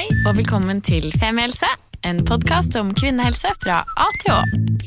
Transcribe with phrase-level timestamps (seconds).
[0.00, 1.68] Hei og velkommen til Femihelse,
[2.08, 4.38] en podkast om kvinnehelse fra A til Å.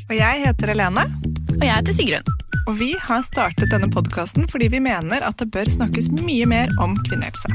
[0.07, 1.03] Og jeg heter Helene.
[1.51, 2.31] Og jeg heter Sigrun.
[2.63, 6.73] Og vi har startet denne podkasten fordi vi mener at det bør snakkes mye mer
[6.81, 7.45] om kvinnehelse.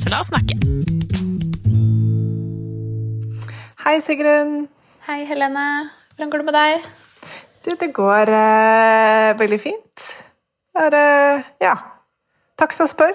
[0.00, 0.56] Så la oss snakke.
[3.84, 4.62] Hei, Sigrun.
[5.04, 5.68] Hei, Helene.
[6.14, 6.90] Hvordan går det med deg?
[7.60, 10.10] Du, det går uh, veldig fint.
[10.72, 11.76] Det er uh, Ja.
[12.56, 13.12] Takk som spør.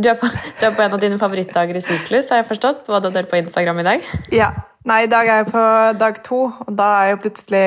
[0.00, 2.86] Du er, på, du er på en av dine favorittdager i syklus, har jeg forstått?
[2.88, 4.12] Hva du har delt på Instagram i dag?
[4.32, 4.52] Ja.
[4.88, 5.64] Nei, i dag er jeg på
[6.00, 7.66] dag to, og da er jo plutselig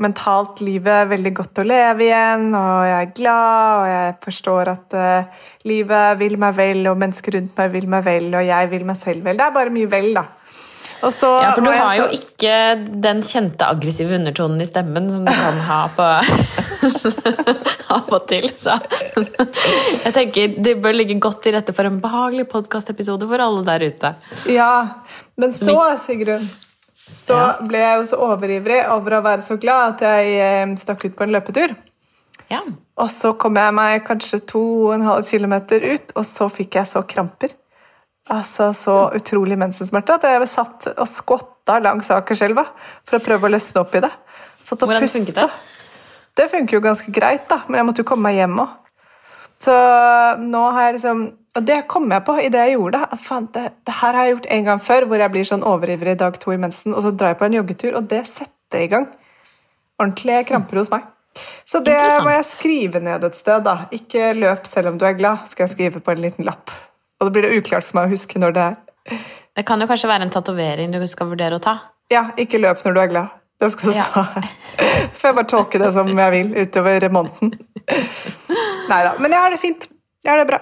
[0.00, 4.96] mentalt livet veldig godt å leve igjen, og jeg er glad, og jeg forstår at
[4.96, 8.86] uh, livet vil meg vel, og mennesker rundt meg vil meg vel, og jeg vil
[8.88, 9.36] meg selv vel.
[9.36, 10.24] Det er bare mye vel, da.
[11.02, 12.56] Så, ja, for du har jo ikke
[13.02, 16.10] den kjente aggressive undertonen i stemmen som du kan ha på
[18.30, 18.48] til.
[18.50, 18.74] Så
[20.04, 23.86] jeg tenker det bør ligge godt til rette for en behagelig podkastepisode for alle der
[23.88, 24.12] ute.
[24.52, 24.72] Ja,
[25.40, 26.44] men så, Sigrun,
[27.14, 31.08] så ble jeg jo så overivrig over å være så glad at jeg eh, stakk
[31.08, 31.74] ut på en løpetur.
[32.52, 32.60] Ja.
[33.00, 35.54] Og så kom jeg meg kanskje 2,5 km
[35.88, 37.54] ut, og så fikk jeg så kramper.
[38.30, 42.64] Altså, Så utrolig mensensmerte at jeg satt og skvatta langs Akerselva
[43.04, 44.12] for å prøve å løsne opp i det.
[44.62, 45.18] Satt og Hvordan pusta.
[45.18, 45.48] funket det?
[46.36, 48.78] Det funker jo ganske greit, da, men jeg måtte jo komme meg hjem òg.
[49.62, 49.74] Så
[50.42, 51.20] nå har jeg liksom
[51.52, 53.08] Og det kom jeg på idet jeg gjorde det.
[53.12, 55.66] At faen, det, det her har jeg gjort en gang før, hvor jeg blir sånn
[55.68, 58.86] overivrig dag to i mensen, og så drar jeg på en joggetur, og det setter
[58.86, 59.04] i gang
[60.00, 61.04] ordentlige kramper hos meg.
[61.68, 63.60] Så det må jeg skrive ned et sted.
[63.64, 63.86] da.
[63.92, 66.72] Ikke løp selv om du er glad, skal jeg skrive på en liten lapp.
[67.20, 69.20] Og da blir det uklart for meg å huske når det er.
[69.52, 71.76] Det kan jo kanskje være en tatovering du skal vurdere å ta.
[72.12, 73.38] Ja, ikke løp når du er glad.
[73.62, 74.02] Det skal Ja.
[74.02, 74.24] stå.
[75.12, 77.52] Så får jeg bare tolke det som jeg vil utover måneden.
[78.90, 79.12] Nei da.
[79.22, 79.86] Men jeg har det fint.
[80.24, 80.58] Jeg har det bra.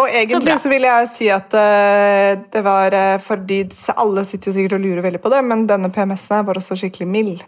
[0.00, 3.60] Og egentlig så vil jeg si at eh, det var uh, fordi
[4.00, 7.08] Alle sitter jo sikkert og lurer veldig på det, men denne PMS-en var også skikkelig
[7.10, 7.42] mild.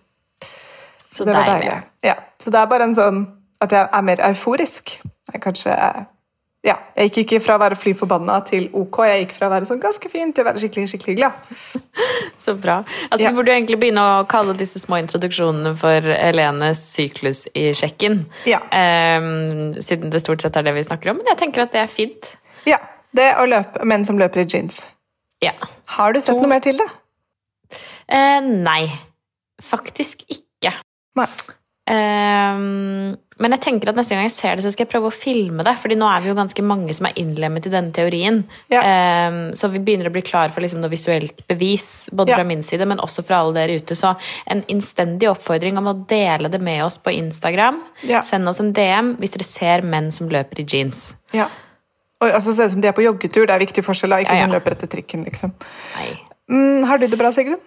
[1.10, 1.70] Så det var deilig.
[1.70, 1.86] deilig.
[2.04, 3.22] Ja, så det er bare en sånn
[3.62, 4.98] at jeg er mer euforisk.
[5.32, 5.74] Jeg kanskje
[6.64, 8.98] ja, Jeg gikk ikke fra å være fly forbanna til ok.
[9.08, 11.32] Jeg gikk fra å være sånn ganske fint til å være skikkelig skikkelig glad.
[12.44, 12.76] Så bra.
[13.10, 13.30] Altså, Ja.
[13.32, 18.20] Vi burde jo egentlig begynne å kalle disse små introduksjonene for Helenes syklus i sjekken.
[18.46, 18.60] Ja.
[18.70, 21.18] Um, siden det stort sett er det vi snakker om.
[21.22, 22.30] Men jeg tenker at det er fint.
[22.68, 22.78] Ja,
[23.12, 24.86] Det å løpe menn som løper i jeans.
[25.42, 25.52] Ja.
[25.98, 26.86] Har du sett To- noe mer til det?
[28.06, 28.86] Uh, nei.
[29.62, 30.72] Faktisk ikke.
[31.18, 31.26] Nei.
[31.90, 35.14] Ehm, men jeg tenker at neste gang jeg ser det, så skal jeg prøve å
[35.14, 35.74] filme det.
[35.82, 38.42] fordi nå er vi jo ganske mange som er innlemmet i denne teorien.
[38.70, 38.82] Ja.
[39.28, 42.36] Um, så vi begynner å bli klar for liksom noe visuelt bevis, både Ja.
[42.38, 43.96] fra min side, men også fra alle dere ute.
[43.98, 44.14] Så
[44.46, 47.82] en innstendig oppfordring om å dele det med oss på Instagram.
[48.06, 48.22] Ja.
[48.22, 51.16] Send oss en DM hvis dere ser menn som løper i jeans.
[51.32, 51.48] Ja.
[52.22, 53.46] Og, altså, ser ut som de er på joggetur.
[53.46, 54.14] Det er viktig forskjell.
[54.22, 55.52] Ikke Ja, sånn løper etter trikken, liksom.
[56.48, 57.58] Mm, har du det bra, Sigrun?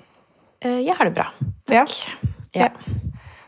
[0.61, 1.27] Eh, jeg har det bra.
[1.69, 1.83] Ja.
[2.55, 2.69] Ja.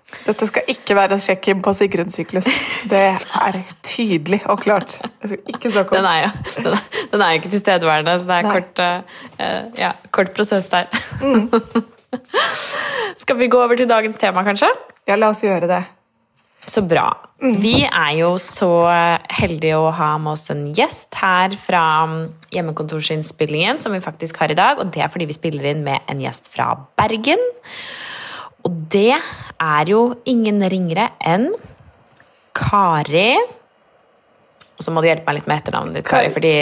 [0.08, 2.48] Dette skal ikke være sjekk-in på Sigruns syklus.
[2.88, 4.98] Det er tydelig og klart.
[5.24, 9.92] Den er jo den er, den er ikke tilstedeværende, så det er kort, eh, ja,
[10.16, 10.88] kort prosess der.
[11.22, 11.52] Mm.
[13.22, 14.72] Skal vi gå over til dagens tema, kanskje?
[15.08, 15.84] Ja, la oss gjøre det.
[16.68, 17.10] Så bra.
[17.40, 18.72] Vi er jo så
[19.32, 22.18] heldige å ha med oss en gjest her fra mm,
[22.56, 24.82] hjemmekontorsinnspillingen, som vi faktisk har i dag.
[24.82, 27.44] Og det er fordi vi spiller inn med en gjest fra Bergen.
[28.68, 31.50] Og det er jo ingen ringere enn
[32.58, 36.54] Kari Og så må du hjelpe meg litt med etternavnet ditt, Kari, fordi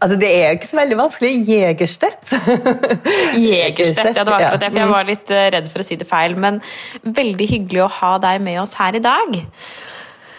[0.00, 1.30] Altså, Det er jo ikke så veldig vanskelig.
[1.44, 2.30] Jegerstedt.
[3.50, 4.16] Jegerstedt.
[4.16, 6.06] Ja, det var akkurat det, for jeg var litt eh, redd for å si det
[6.08, 6.38] feil.
[6.40, 6.62] Men
[7.04, 9.36] veldig hyggelig å ha deg med oss her i dag.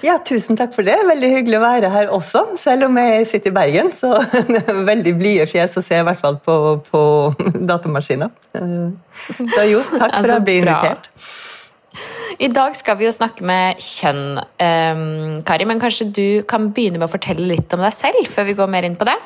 [0.01, 0.95] Ja, Tusen takk for det.
[1.05, 2.41] Veldig hyggelig å være her også.
[2.57, 4.15] Selv om jeg sitter i Bergen, så
[4.91, 6.55] veldig blide fjes å se i hvert fall på,
[6.87, 7.01] på
[7.69, 8.33] datamaskiner.
[8.57, 8.89] Eh,
[9.53, 11.11] Så jo, takk for Altså, å bli invitert.
[12.41, 15.67] I dag skal vi jo snakke med kjønn, um, Kari.
[15.69, 18.71] Men kanskje du kan begynne med å fortelle litt om deg selv, før vi går
[18.71, 19.17] mer inn på det?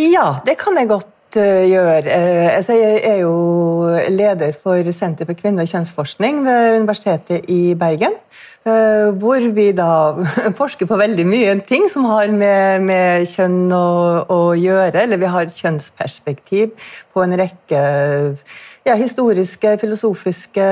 [0.00, 2.06] Ja, det kan jeg godt eh, gjøre.
[2.06, 3.34] Eh, altså, jeg er jo
[4.08, 8.16] leder for Senter for kvinne- og kjønnsforskning ved Universitetet i Bergen.
[8.66, 10.14] eh, hvor vi da
[10.60, 15.02] forsker på veldig mye ting som har med, med kjønn å, å gjøre.
[15.02, 16.74] Eller vi har et kjønnsperspektiv
[17.14, 17.84] på en rekke
[18.86, 20.66] ja, historiske, filosofiske,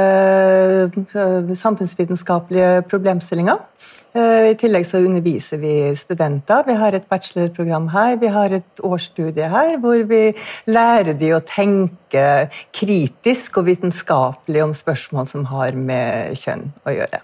[1.54, 3.60] samfunnsvitenskapelige problemstillinger.
[4.18, 6.64] Eh, I tillegg så underviser vi studenter.
[6.66, 8.16] Vi har et bachelorprogram her.
[8.18, 10.22] Vi har et årsstudie her hvor vi
[10.66, 17.22] lærer de å tenke kritisk og vitenskapelig om spørsmål som har med kjønn å gjøre.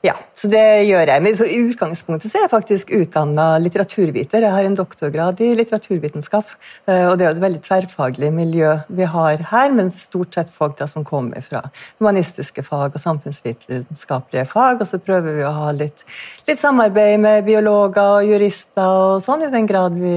[0.00, 1.20] Ja, så det gjør jeg.
[1.20, 4.46] Men så I utgangspunktet så er jeg faktisk utdanna litteraturviter.
[4.46, 6.54] Jeg har en doktorgrad i litteraturvitenskap.
[6.88, 10.48] Eh, og Det er jo et veldig tverrfaglig miljø vi har her, men stort sett
[10.54, 11.60] folk da som kommer fra
[11.98, 14.80] humanistiske fag og samfunnsvitenskapelige fag.
[14.80, 16.00] Og så prøver vi å ha litt,
[16.48, 20.16] litt samarbeid med biologer og jurister og sånn, i den grad vi,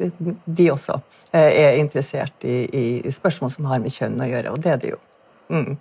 [0.00, 0.96] de også
[1.36, 2.64] eh, er interessert i,
[3.04, 5.02] i spørsmål som har med kjønn å gjøre, og det er det jo.
[5.52, 5.74] Mm.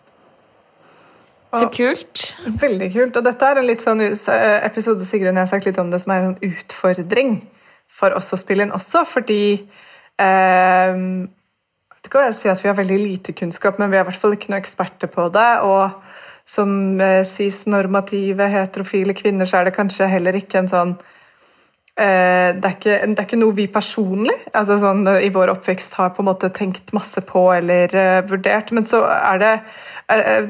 [1.51, 2.23] Så kult.
[2.61, 3.17] Veldig kult.
[3.19, 6.13] Og dette er en litt sånn episode Sigrun jeg har sagt litt om det, som
[6.13, 7.33] er en sånn utfordring
[7.91, 12.63] for oss å spille inn også, fordi eh, Jeg vet ikke hva jeg sier at
[12.63, 15.27] vi har veldig lite kunnskap, men vi er i hvert fall ikke noen eksperter på
[15.35, 15.49] det.
[15.67, 15.91] Og
[16.47, 16.71] som
[17.03, 21.19] eh, cis-normative, heterofile kvinner, så er det kanskje heller ikke en sånn eh,
[22.01, 26.13] det, er ikke, det, er ikke, noe vi personlig altså sånn, i vår oppvekst har
[26.15, 29.53] på en måte tenkt masse på eller uh, vurdert, men så er det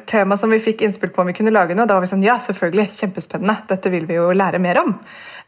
[0.10, 1.86] tema som vi fikk innspill på om vi kunne lage noe.
[1.86, 2.88] Da var vi sånn Ja, selvfølgelig.
[2.96, 3.60] Kjempespennende.
[3.70, 4.96] Dette vil vi jo lære mer om.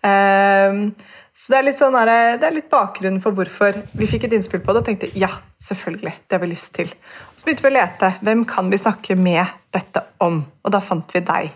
[0.06, 0.92] Uh,
[1.34, 4.62] så det er litt, sånn, det er litt bakgrunnen for hvorfor vi fikk et innspill
[4.64, 5.32] på det og tenkte ja,
[5.66, 6.14] selvfølgelig.
[6.28, 6.94] Det har vi lyst til.
[7.36, 8.12] Så begynte vi å lete.
[8.22, 10.44] Hvem kan vi snakke med dette om?
[10.64, 11.50] Og da fant vi deg.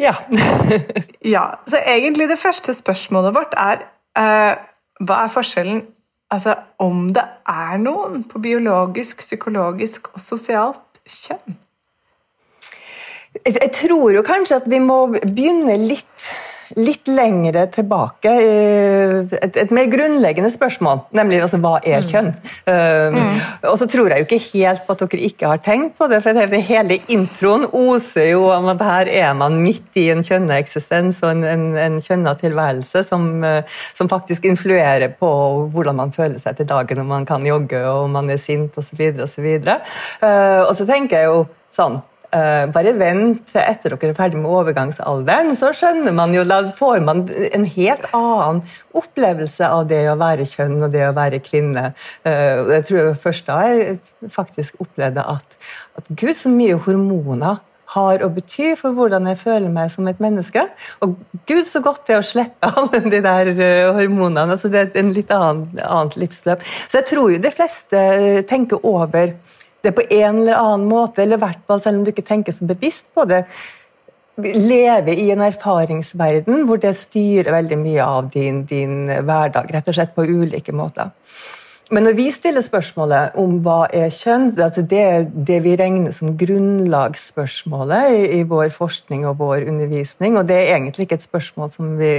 [0.00, 0.14] Ja.
[1.34, 1.44] ja.
[1.66, 3.84] Så egentlig det første spørsmålet vårt er
[4.18, 4.54] uh,
[5.04, 5.84] hva er forskjellen
[6.30, 11.60] altså, om det er noen på biologisk, psykologisk og sosialt kjønn?
[13.44, 16.28] Jeg tror jo kanskje at vi må begynne litt
[16.78, 18.30] litt lengre tilbake.
[18.34, 22.08] Et, et, mer grunnleggende spørsmål, nemlig altså, hva er mm.
[22.10, 22.30] kjønn?
[22.66, 23.18] Mm.
[23.18, 23.40] Um,
[23.70, 26.20] og så tror jeg jo ikke helt på at dere ikke har tenkt på det,
[26.24, 31.20] for hele introen oser jo om at her er man midt i en kjønna eksistens
[31.24, 33.60] og en, en, en kjønna tilværelse som, uh,
[33.94, 35.28] som, faktisk influerer på
[35.72, 38.76] hvordan man føler seg til dagen, om man kan jogge og om man er sint
[38.78, 39.06] osv.
[39.26, 41.44] så Uh, og så tenker jeg jo
[41.74, 41.98] sånn
[42.74, 47.24] bare vent etter dere er ferdig med overgangsalderen, så skjønner man jo, da får man
[47.30, 48.62] en helt annen
[48.94, 51.92] opplevelse av det å være kjønn og det å være kvinne.
[52.26, 54.00] Uh, jeg tror først da jeg
[54.32, 55.56] faktisk opplevde at,
[55.98, 57.62] at gud, så mye hormoner
[57.94, 60.64] har å bety for hvordan jeg føler meg som et menneske.
[61.04, 61.14] Og
[61.46, 64.56] gud, så godt det er å slippe alle de der uh, hormonene.
[64.56, 66.64] altså Det er en litt annen, annet livsløp.
[66.64, 68.00] Så jeg tror jo de fleste
[68.50, 69.36] tenker over
[69.84, 72.56] det på en eller annen måte, eller i hvert fall selv om du ikke tenker
[72.56, 73.44] så bevisst på det,
[74.42, 79.94] leve i en erfaringsverden hvor det styrer veldig mye av din, din hverdag, rett og
[79.94, 81.12] slett på ulike måter.
[81.92, 86.32] Men når vi stiller spørsmålet om hva er kjønn, altså det det vi regner som
[86.40, 91.70] grunnlagsspørsmålet i, i, vår forskning og vår undervisning, og det er egentlig ikke et spørsmål
[91.74, 92.14] som vi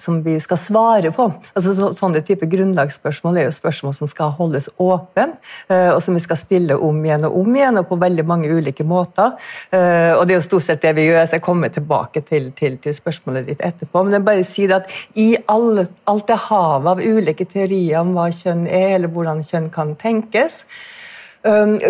[0.00, 1.28] som vi skal svare på.
[1.54, 5.34] Altså, så, sånne type grunnlagsspørsmål er jo spørsmål som skal holdes åpen,
[5.70, 8.50] uh, og som vi skal stille om igjen og om igjen, og på veldig mange
[8.52, 9.36] ulike måter.
[9.72, 12.50] Uh, og Det er jo stort sett det vi gjør, så jeg kommer tilbake til,
[12.56, 14.04] til, til spørsmålet ditt etterpå.
[14.04, 18.28] Men jeg bare sier at i alle, alt det havet av ulike teorier om hva
[18.34, 20.64] kjønn er, eller hvordan kjønn kan tenkes,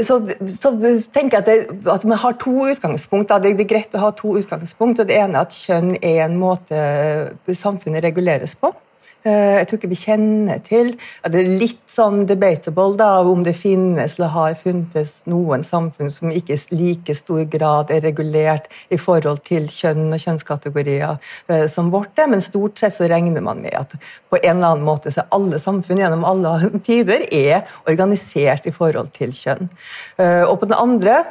[0.04, 0.18] så,
[0.52, 0.72] så
[1.14, 3.30] tenker jeg at, det, at vi har to utgangspunkt.
[3.30, 5.00] Det, det, er greit å ha to utgangspunkt.
[5.00, 6.80] og Det ene er at kjønn er en måte
[7.56, 8.74] samfunnet reguleres på.
[9.26, 10.92] Eh, jeg tror ikke vi kjenner til
[11.24, 16.12] at Det er litt sånn debatable da, om det finnes eller har funnes noen samfunn
[16.12, 21.16] som ikke i like stor grad er regulert i forhold til kjønn og kjønnskategorier
[21.50, 23.96] eh, som vårt er, men stort sett så regner man med at
[24.30, 29.10] på en eller annen måte så alle samfunn gjennom alle tider er organisert i forhold
[29.16, 29.72] til kjønn.
[30.22, 31.24] Eh, og på den andre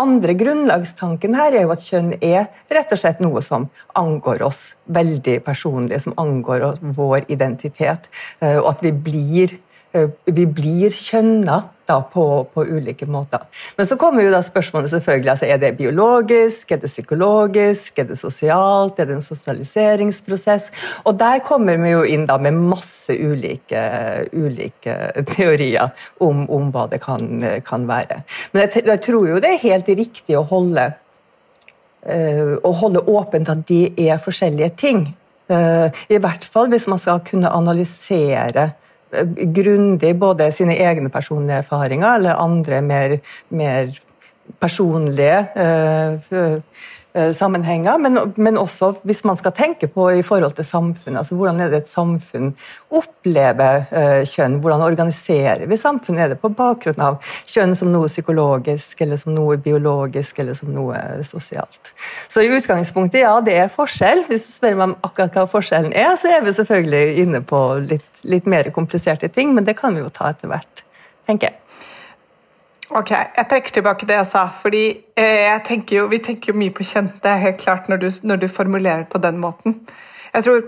[0.00, 3.66] andre grunnlagstanken her er jo at kjønn er rett og slett noe som
[3.98, 8.08] angår oss veldig personlig, som angår vår identitet.
[8.40, 9.58] Eh, og at vi blir,
[9.92, 13.44] eh, vi blir kjønna da, på, på, ulike måter.
[13.76, 18.08] Men så kommer jo da spørsmålet selvfølgelig, altså er det biologisk, er det psykologisk, er
[18.10, 20.70] det sosialt, er det en sosialiseringsprosess?
[21.04, 23.82] Og der kommer vi jo inn da med masse ulike,
[24.32, 24.96] ulike
[25.34, 27.28] teorier om, om, hva det kan,
[27.66, 28.22] kan være.
[28.52, 30.86] Men jeg, jeg, tror jo det er helt riktig å holde,
[32.08, 35.10] uh, å holde åpent at de er forskjellige ting.
[35.52, 38.70] Uh, I hvert fall hvis man skal kunne analysere
[39.54, 43.18] grundig både sine egne personlige erfaringer eller andre mer,
[43.50, 43.92] mer
[44.60, 46.60] personlige Eh,
[47.12, 51.18] sammenhenger, men, men, også hvis man skal tenke på i forhold til samfunnet.
[51.18, 52.52] altså Hvordan er det et samfunn
[52.90, 54.58] opplever uh, kjønn?
[54.64, 56.22] Hvordan organiserer vi samfunnet?
[56.24, 60.72] Er det på bakgrunn av kjønn som noe psykologisk, eller som noe biologisk, eller som
[60.72, 61.92] noe sosialt?
[62.32, 64.24] Så i utgangspunktet, ja, det er forskjell.
[64.30, 67.62] Hvis du spør meg om akkurat hva forskjellen er, så er vi selvfølgelig inne på
[67.84, 70.86] litt, litt mer kompliserte ting, men det kan vi jo ta etter hvert,
[71.28, 71.61] tenker jeg.
[72.92, 74.48] Ok, Jeg trekker tilbake det jeg sa.
[74.52, 74.84] fordi
[75.16, 78.48] eh, tenker jo, Vi tenker jo mye på kjente helt klart når du, når du
[78.48, 79.80] formulerer på den måten.
[80.34, 80.62] Jeg tror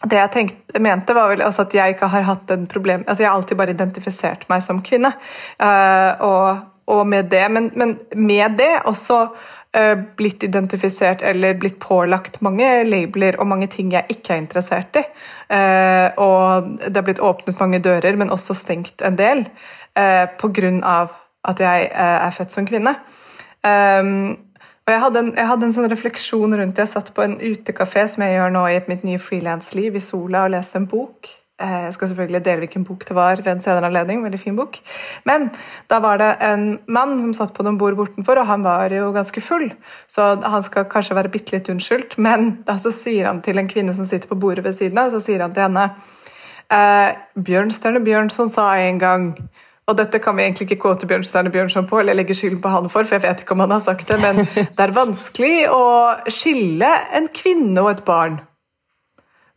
[0.00, 3.30] det jeg tenkte, mente, var vel at jeg ikke har hatt en problem altså Jeg
[3.30, 5.12] har alltid bare identifisert meg som kvinne.
[5.60, 9.18] Uh, og, og, med det, men, men, med det også
[9.76, 14.96] uh, blitt identifisert eller blitt pålagt mange labeler og mange ting jeg ikke er interessert
[14.96, 15.04] i.
[15.52, 19.44] Uh, og det har blitt åpnet mange dører, men også stengt en del
[19.98, 21.02] uh, pga.
[21.48, 22.94] At jeg er født som kvinne.
[23.64, 24.38] Um,
[24.86, 26.86] og jeg hadde, en, jeg hadde en sånn refleksjon rundt det.
[26.86, 30.46] Jeg satt på en utekafé som jeg gjør nå i mitt nye frilansliv, i Sola,
[30.46, 31.28] og leste en bok.
[31.60, 34.24] Eh, jeg skal selvfølgelig dele hvilken bok det var ved en senere anledning.
[34.24, 34.80] veldig fin bok.
[35.28, 35.50] Men
[35.90, 39.12] da var det en mann som satt på noen bord bortenfor, og han var jo
[39.12, 39.68] ganske full.
[40.08, 43.68] Så han skal kanskje være bitte litt unnskyldt, men da så sier han til en
[43.68, 45.90] kvinne som sitter på bordet ved siden av, så sier han til henne
[46.72, 49.34] eh, Bjørnstjerne Bjørnson sa en gang
[49.88, 52.86] og dette kan vi egentlig ikke kåte Bjørnstjerne Bjørnson på, eller legge skylden på han
[52.92, 54.44] for, for jeg vet ikke om han har sagt det, men
[54.76, 55.82] det er vanskelig å
[56.30, 58.38] skille en kvinne og et barn.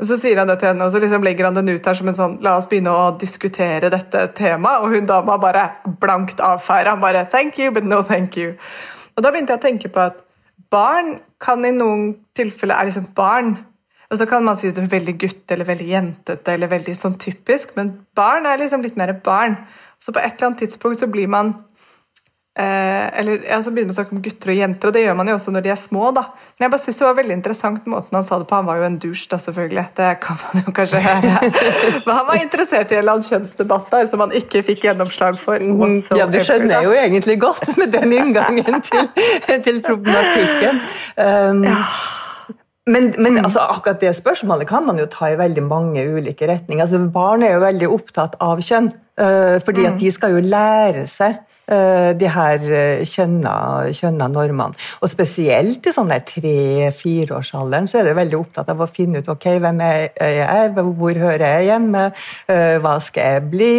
[0.01, 1.95] Og Så sier han det til henne, og så liksom legger han den ut her
[1.95, 4.81] som en sånn La oss begynne å diskutere dette temaet.
[4.83, 5.67] Og hun dama bare
[6.01, 6.89] blankt avfeier.
[6.89, 8.57] Han bare Thank you, but no thank you.
[9.13, 10.19] Og da begynte jeg å tenke på at
[10.73, 13.53] barn kan i noen tilfeller er liksom barn.
[14.11, 16.93] Og så kan man si at det er veldig gutt eller veldig jentete eller veldig
[16.97, 19.55] sånn typisk, men barn er liksom litt mer barn.
[20.03, 21.53] Så på et eller annet tidspunkt så blir man
[22.59, 25.15] eh, eller ja, så begynner man å snakke om gutter og jenter, og det gjør
[25.15, 26.09] man jo også når de er små.
[26.15, 26.25] da.
[26.57, 28.57] Men jeg bare synes det var veldig interessant måten han sa det på.
[28.59, 29.85] Han var jo en dusj, da, selvfølgelig.
[29.99, 31.51] Det kan man jo kanskje høre.
[32.05, 35.39] Men han var interessert i en eller annen kjønnsdebatt der som han ikke fikk gjennomslag
[35.41, 35.63] for.
[35.83, 36.19] Whatsoever.
[36.19, 39.07] ja, det skjønner jeg jo egentlig godt med den inngangen til,
[39.69, 40.83] til problematikken.
[41.15, 41.79] Um, ja.
[42.85, 46.83] Men, men altså, akkurat det spørsmålet kan man jo ta i veldig mange ulike retninger.
[46.83, 48.91] Altså, barn er jo veldig opptatt av kjønn.
[49.13, 49.99] Uh, fordi at mm.
[50.01, 51.35] de skal jo lære seg
[51.69, 53.51] uh, de her uh, kjønna,
[53.93, 54.73] kjønna, normene.
[55.05, 59.45] Og spesielt i sånn tre-fireårsalderen så er de veldig opptatt av å finne ut ok,
[59.61, 62.03] hvem er jeg, hvor hører jeg hjemme,
[62.81, 63.77] hva skal jeg bli,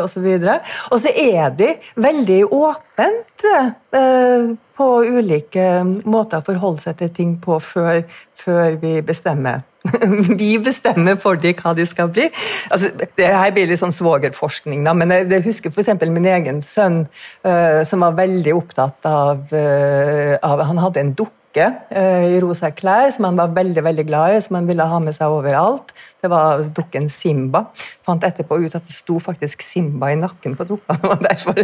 [0.00, 0.26] osv.
[0.40, 1.70] Og, Og så er de
[2.00, 3.08] veldig åpne,
[3.40, 5.70] tror jeg, på ulike
[6.08, 8.06] måter å forholde seg til ting på før,
[8.38, 9.66] før vi bestemmer
[10.40, 12.28] vi bestemmer for dem hva de skal bli.
[12.70, 16.06] Altså, det her blir litt sånn svogerforskning, da, men jeg, jeg husker f.eks.
[16.12, 17.02] min egen sønn,
[17.46, 22.40] uh, som var veldig opptatt av, uh, av Han hadde en dukke dukke eh, i
[22.40, 25.30] rosa klær som han var veldig veldig glad i, som han ville ha med seg
[25.30, 25.92] overalt.
[26.20, 27.66] Det var dukken Simba.
[28.06, 30.98] Fant etterpå ut at det sto faktisk Simba i nakken på dukka.
[31.02, 31.58] og derfor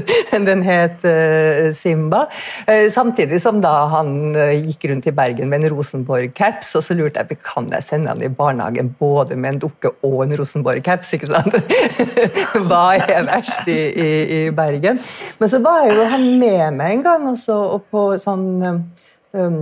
[0.46, 2.26] den het uh, Simba.
[2.66, 7.22] Uh, samtidig som da han gikk rundt i Bergen med en Rosenborg-caps, og så lurte
[7.22, 11.14] jeg på kan jeg sende han i barnehagen både med en dukke og en Rosenborg-caps.
[12.68, 14.98] Hva er verst i, i, i, Bergen?
[15.38, 18.46] Men så var jo han med meg en gang også, og på sånn
[19.36, 19.56] Um,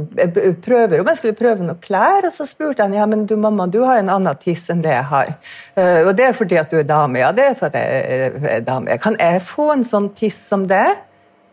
[0.62, 3.66] prøver om jeg skulle prøve noen klær, og så spurte han ja, men du mamma,
[3.66, 5.32] du har en annen tiss enn det jeg har.
[5.74, 7.18] Uh, og det er fordi at du er dame.
[7.24, 8.98] Ja, det er fordi jeg er dame.
[9.02, 10.86] Kan jeg få en sånn tiss som det?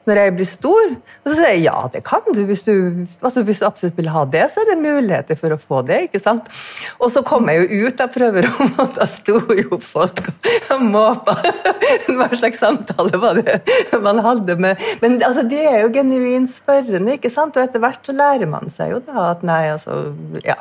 [0.10, 0.94] Når jeg blir stor?
[1.22, 2.42] Og så sier jeg ja, det kan du.
[2.50, 5.60] Hvis du, altså hvis du absolutt vil ha det, så er det muligheter for å
[5.62, 6.00] få det.
[6.08, 6.48] ikke sant?
[7.00, 10.24] Og så kom jeg jo ut av prøverommet, og da sto jo folk
[10.74, 11.38] og måpa.
[12.08, 13.60] Hva slags samtale var det
[14.02, 17.58] man hadde med Men altså, de er jo genuint spørrende, ikke sant?
[17.58, 20.02] og etter hvert så lærer man seg jo da at nei, altså
[20.46, 20.58] ja.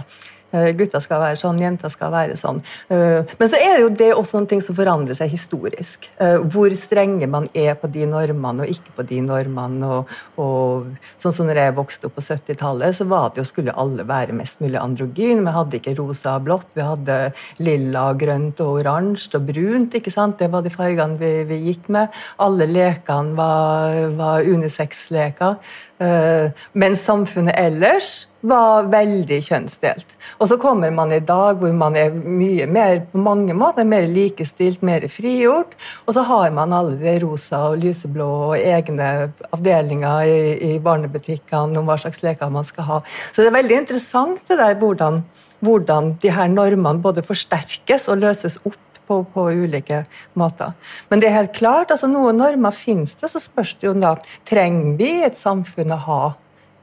[0.50, 2.58] Eh, gutta skal være sånn, jenta skal være sånn.
[2.90, 6.08] Eh, men så er det jo det også noe som forandrer seg historisk.
[6.18, 9.90] Eh, hvor strenge man er på de normene og ikke på de normene.
[9.90, 10.88] Og, og
[11.22, 14.34] sånn som når jeg vokste opp på 70-tallet, så var det jo skulle alle være
[14.36, 15.44] mest mulig androgyn.
[15.46, 17.20] Vi hadde ikke rosa og blått, vi hadde
[17.62, 19.94] lilla, grønt og oransje og brunt.
[19.94, 20.38] ikke sant?
[20.40, 22.10] Det var de fargene vi, vi gikk med.
[22.42, 25.60] Alle lekene var, var unisex-leker.
[26.00, 30.14] Men samfunnet ellers var veldig kjønnsdelt.
[30.40, 34.08] Og så kommer man i dag hvor man er mye mer på mange måter mer
[34.08, 35.76] likestilt, mer frigjort.
[36.06, 40.40] Og så har man alle de rosa og lyseblå og egne avdelinger i,
[40.72, 43.00] i barnebutikkene om hva slags leker man skal ha.
[43.32, 45.22] Så det er veldig interessant det der hvordan,
[45.60, 48.78] hvordan de her normene både forsterkes og løses opp
[49.10, 50.04] på, på, ulike
[50.38, 50.72] måter.
[51.10, 54.14] Men det er helt klart, altså noen normer finnes det, så spørs det jo da
[54.46, 56.20] trenger vi et samfunn å ha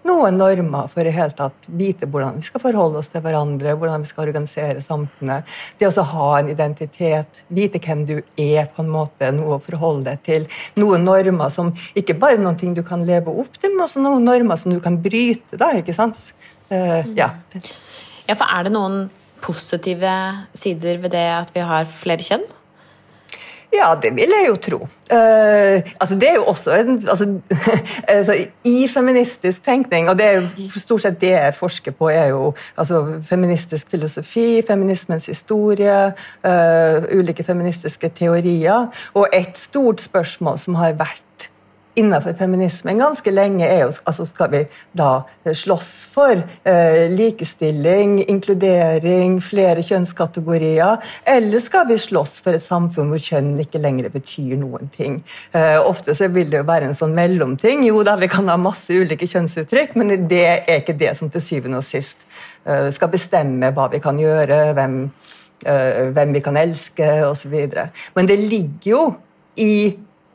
[0.07, 4.03] noen normer for i hele tatt vite hvordan vi skal forholde oss til hverandre, hvordan
[4.03, 5.47] vi skal organisere samfunnet.
[5.79, 10.09] Det å ha en identitet, vite hvem du er, på en måte, noe å forholde
[10.09, 10.49] deg til.
[10.79, 14.27] Noen normer som ikke bare noen ting du kan leve opp til, men også noen
[14.27, 15.59] normer som du kan bryte.
[15.59, 16.19] da, ikke sant?
[16.71, 17.31] Uh, ja.
[18.27, 19.07] ja, for er det noen
[19.43, 20.13] positive
[20.57, 22.47] sider ved det at vi har flere kjønn?
[23.73, 24.77] Ja, det vil jeg jo tro.
[25.11, 27.27] Uh, altså det er jo også en, altså,
[28.07, 32.31] altså, I feministisk tenkning, og det er jo stort sett det jeg forsker på, er
[32.31, 36.13] jo altså, feministisk filosofi, feminismens historie,
[36.47, 38.87] uh, ulike feministiske teorier.
[39.13, 41.26] Og et stort spørsmål som har vært
[41.97, 44.61] innenfor feminismen ganske lenge, er jo altså Skal vi
[44.97, 45.11] da
[45.45, 46.35] slåss for
[46.67, 51.01] eh, likestilling, inkludering, flere kjønnskategorier?
[51.25, 55.19] Eller skal vi slåss for et samfunn hvor kjønn ikke lenger betyr noen ting?
[55.53, 57.85] Eh, ofte så vil det jo være en sånn mellomting.
[57.87, 61.43] Jo da, vi kan ha masse ulike kjønnsuttrykk, men det er ikke det som til
[61.43, 62.27] syvende og sist
[62.65, 64.99] eh, skal bestemme hva vi kan gjøre, hvem,
[65.65, 67.55] eh, hvem vi kan elske osv.
[68.17, 69.05] Men det ligger jo
[69.57, 69.71] i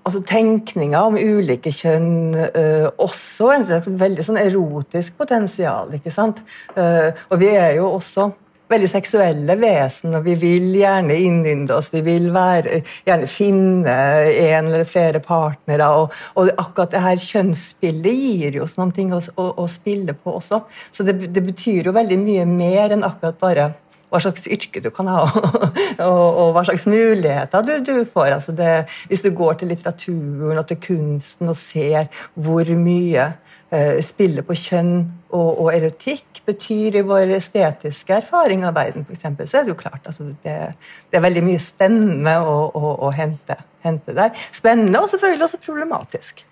[0.02, 5.92] altså tenkninga om ulike kjønn uh, også et veldig sånn erotisk potensial.
[5.98, 6.42] ikke sant?
[6.76, 8.30] Uh, og vi er jo også
[8.72, 11.90] veldig seksuelle vesen, og vi vil gjerne innynde oss.
[11.92, 13.96] Vi vil være, gjerne finne
[14.30, 15.90] en eller flere partnere.
[16.00, 20.16] Og, og akkurat det her kjønnsspillet gir jo oss noen ting å, å, å spille
[20.16, 20.62] på også.
[20.92, 23.72] Så det, det betyr jo veldig mye mer enn akkurat bare
[24.12, 25.22] hva slags yrke du kan ha,
[26.08, 28.34] og, og hva slags muligheter du, du får.
[28.36, 28.72] Altså det,
[29.08, 33.30] hvis du går til litteraturen og til kunsten og ser hvor mye
[33.72, 34.94] eh, spillet på kjønn
[35.32, 39.80] og, og, erotikk betyr i vår estetiske erfaring av verden, f.eks., så er det jo
[39.80, 44.36] klart altså det, det, er veldig mye spennende å, å, å hente, hente, der.
[44.52, 46.44] Spennende og selvfølgelig også problematisk.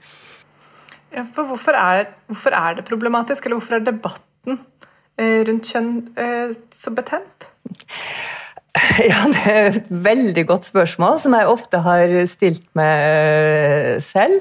[1.11, 4.61] Ja, for hvorfor er, hvorfor er det problematisk, eller hvorfor er debatten
[5.21, 7.50] Eh, rundt kjønn eh, så betent?
[9.11, 14.41] Ja, Det er et veldig godt spørsmål, som jeg ofte har stilt meg eh, selv.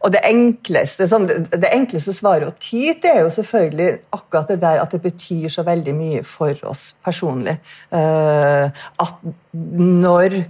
[0.00, 4.60] Og det enkleste, sånn, det enkleste svaret å ty til er jo selvfølgelig akkurat det
[4.64, 7.58] der at det betyr så veldig mye for oss personlig.
[7.92, 10.40] At når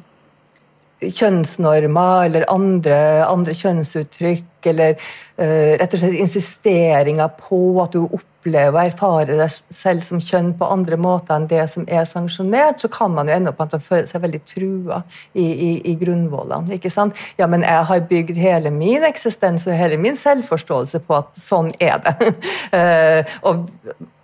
[1.13, 8.75] kjønnsnormer eller andre, andre kjønnsuttrykk, eller uh, rett og slett insisteringa på at du opplever
[8.75, 12.91] og erfarer deg selv som kjønn på andre måter enn det som er sanksjonert, så
[12.93, 15.95] kan man jo ende opp med at man føler seg veldig trua i, i, i
[16.01, 16.79] grunnvollene.
[16.79, 17.21] ikke sant?
[17.41, 21.73] Ja, men jeg har bygd hele min eksistens og hele min selvforståelse på at sånn
[21.81, 22.35] er det.
[22.73, 23.69] uh, og,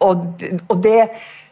[0.00, 0.26] og,
[0.68, 1.00] og, det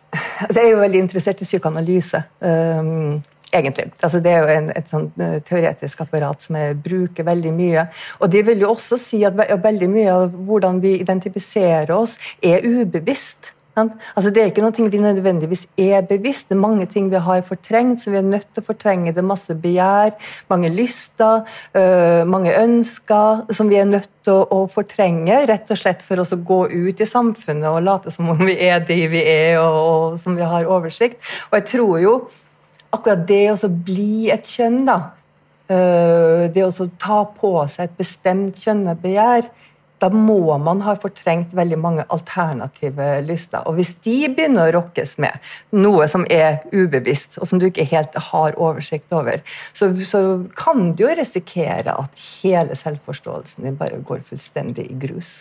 [0.08, 2.22] altså Jeg er jo veldig interessert i psykoanalyse.
[2.40, 3.18] Um,
[3.52, 3.90] egentlig.
[4.02, 7.86] Altså, det er jo en, et sånt eh, teoretisk apparat som jeg bruker veldig mye.
[8.20, 12.66] Og det vil jo også si at veldig mye av hvordan vi identifiserer oss, er
[12.66, 13.54] ubevisst.
[13.78, 16.48] Altså, det er ikke noe vi nødvendigvis er bevisst.
[16.48, 19.12] Det er mange ting vi har fortrengt, som vi er nødt til å fortrenge.
[19.14, 20.16] Det er masse begjær,
[20.50, 21.44] mange lyster,
[21.78, 26.20] øh, mange ønsker som vi er nødt til å, å, fortrenge, rett og slett for
[26.22, 29.60] oss å gå ut i samfunnet og late som om vi er de vi er,
[29.62, 31.22] og, og som vi har oversikt.
[31.50, 32.18] Og jeg tror jo
[32.94, 34.98] akkurat det å bli et kjønn, da,
[35.68, 39.50] eh, det å ta på seg et bestemt kjønnebegjær,
[39.98, 43.64] da må man ha fortrengt veldig mange alternative lyster.
[43.66, 45.40] Og hvis de begynner å rokkes med,
[45.74, 50.22] noe som er ubevisst, og som du ikke helt har oversikt over, så, så
[50.58, 55.40] kan du jo risikere at hele selvforståelsen din bare går fullstendig i grus.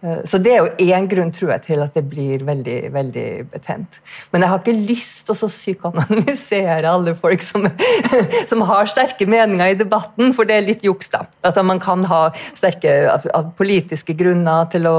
[0.00, 3.28] Eh, så Det er jo én grunn tror jeg, til at det blir veldig veldig
[3.50, 3.98] betent.
[4.32, 7.66] Men jeg har ikke lyst til å psykoanalysere alle folk som,
[8.50, 11.10] som, har sterke meninger i debatten, for det er litt juks.
[11.10, 11.24] da.
[11.42, 12.20] Altså Man kan ha
[12.54, 14.98] sterke altså, politiske grunner til å,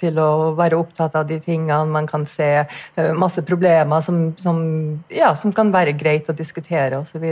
[0.00, 1.84] til å, være opptatt av de tingene.
[1.90, 4.58] Man kan se eh, masse problemer som, som,
[5.12, 7.28] ja, som kan være greit å diskutere osv.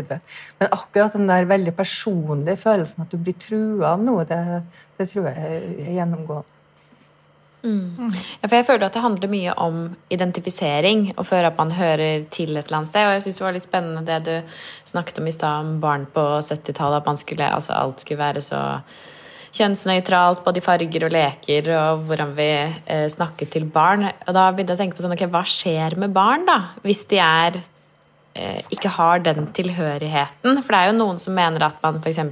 [0.61, 4.63] Men akkurat den der veldig personlige følelsen at du blir trua av noe, det,
[5.01, 6.58] det tror jeg er gjennomgående.
[7.63, 8.13] Mm.
[8.41, 9.79] Ja, for jeg føler at det handler mye om
[10.15, 13.07] identifisering og føle at man hører til et eller annet sted.
[13.07, 16.07] Og jeg syns det var litt spennende det du snakket om i stad om barn
[16.15, 17.09] på 70-tallet.
[17.09, 18.61] At skulle, altså alt skulle være så
[19.59, 24.07] kjønnsnøytralt, både i farger og leker, og hvordan vi eh, snakket til barn.
[24.07, 26.59] Og da begynte jeg å tenke på sånn, ok, hva skjer med barn, da?
[26.85, 30.61] Hvis de er eh, ikke har den tilhørigheten.
[30.63, 32.23] For det er jo noen som mener at man f.eks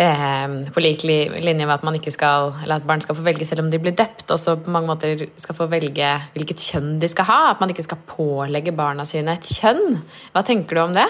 [0.00, 3.64] på lik linje med at man ikke skal, eller at barn skal få velge selv
[3.64, 7.28] om de blir døpt, også på mange måter skal få velge hvilket kjønn de skal
[7.28, 7.40] ha.
[7.52, 10.00] At man ikke skal pålegge barna sine et kjønn.
[10.32, 11.08] Hva tenker du om det?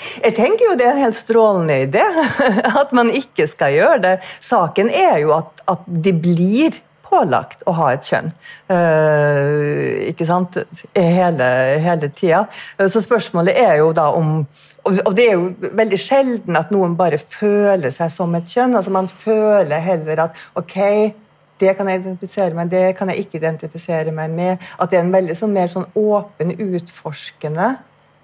[0.00, 2.04] Jeg tenker jo det er en helt strålende idé
[2.82, 4.14] at man ikke skal gjøre det.
[4.40, 8.30] Saken er jo at, at de blir pålagt å ha et kjønn.
[8.70, 10.58] Uh, ikke sant?
[10.94, 11.48] Hele,
[11.84, 12.44] hele tida.
[12.88, 14.46] Så spørsmålet er jo da om
[14.88, 18.76] Og det er jo veldig sjelden at noen bare føler seg som et kjønn.
[18.78, 20.76] altså Man føler heller at ok,
[21.60, 24.66] det kan jeg identifisere meg det kan jeg ikke identifisere meg med.
[24.80, 27.74] At det er en veldig sånn, mer sånn åpen, utforskende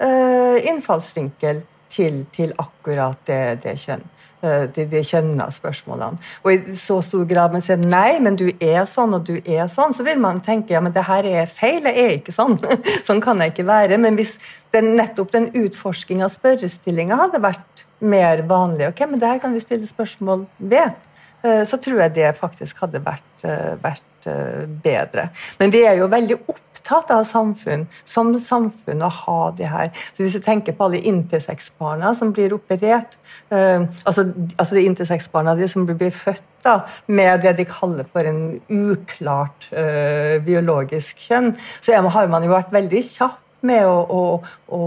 [0.01, 1.61] uh, innfallsvinkel
[1.93, 4.05] til, til akkurat det, det kjønn.
[4.45, 6.21] Uh, de, de kjønna spørsmålene.
[6.45, 9.65] Og i så stor grad man sier nei, men du er sånn og du er
[9.73, 12.59] sånn, så vil man tenke ja, men det her er feil, jeg er ikke sånn.
[13.09, 13.97] sånn kan jeg ikke være.
[14.03, 14.35] Men hvis
[14.77, 19.57] den, nettopp den utforsking av spørrestillinga hadde vært mer vanlig, ok, men det her kan
[19.57, 20.93] vi stille spørsmål ved,
[21.69, 23.49] så tror jeg det faktisk hadde vært,
[23.83, 24.29] vært
[24.83, 25.29] bedre.
[25.61, 29.93] Men vi er jo veldig opptatt av samfunn, som samfunn å ha det her.
[30.15, 33.17] Så Hvis du tenker på alle intersex-barna som blir operert,
[33.51, 38.59] altså, altså de intersex-barna de som blir født da, med det de kaller for en
[38.67, 44.23] uklart uh, biologisk kjønn, så har man jo vært veldig kjapp med å, å,
[44.75, 44.81] å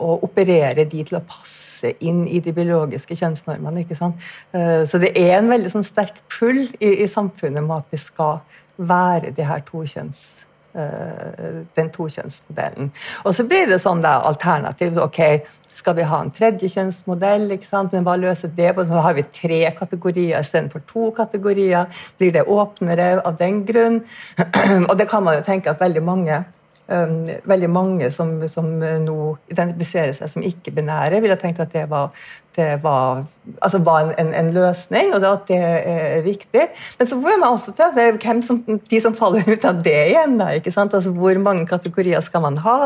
[0.00, 3.84] å operere de til å passe inn i de biologiske kjønnsnormene.
[3.84, 4.16] ikke sant?
[4.52, 8.00] Eh, så det er en veldig sånn sterk pull i, i samfunnet med at vi
[8.00, 8.40] skal
[8.78, 12.86] være de her tokjønns Eh, den tokjønnsmodellen.
[13.24, 14.96] Og så blir det sånn da, alternativ.
[14.96, 17.50] ok, Skal vi ha en tredje kjønnsmodell?
[17.52, 18.84] ikke sant, Men hva løser det på?
[18.84, 21.86] Så har vi tre kategorier istedenfor to kategorier.
[22.18, 24.02] Blir det åpnere av den grunn?
[24.90, 26.44] Og det kan man jo tenke at veldig mange
[26.92, 27.16] um,
[27.48, 29.16] veldig mange som, som, nå
[29.52, 32.12] identifiserer seg som ikke-binære, ville tenkt at det var,
[32.56, 33.22] det var,
[33.58, 36.66] altså var en, en, løsning, og at det er viktig.
[36.98, 39.80] Men så får man også til at er hvem som, de som faller ut av
[39.84, 40.36] det igjen.
[40.40, 40.94] Da, ikke sant?
[40.94, 42.78] Altså Hvor mange kategorier skal man ha?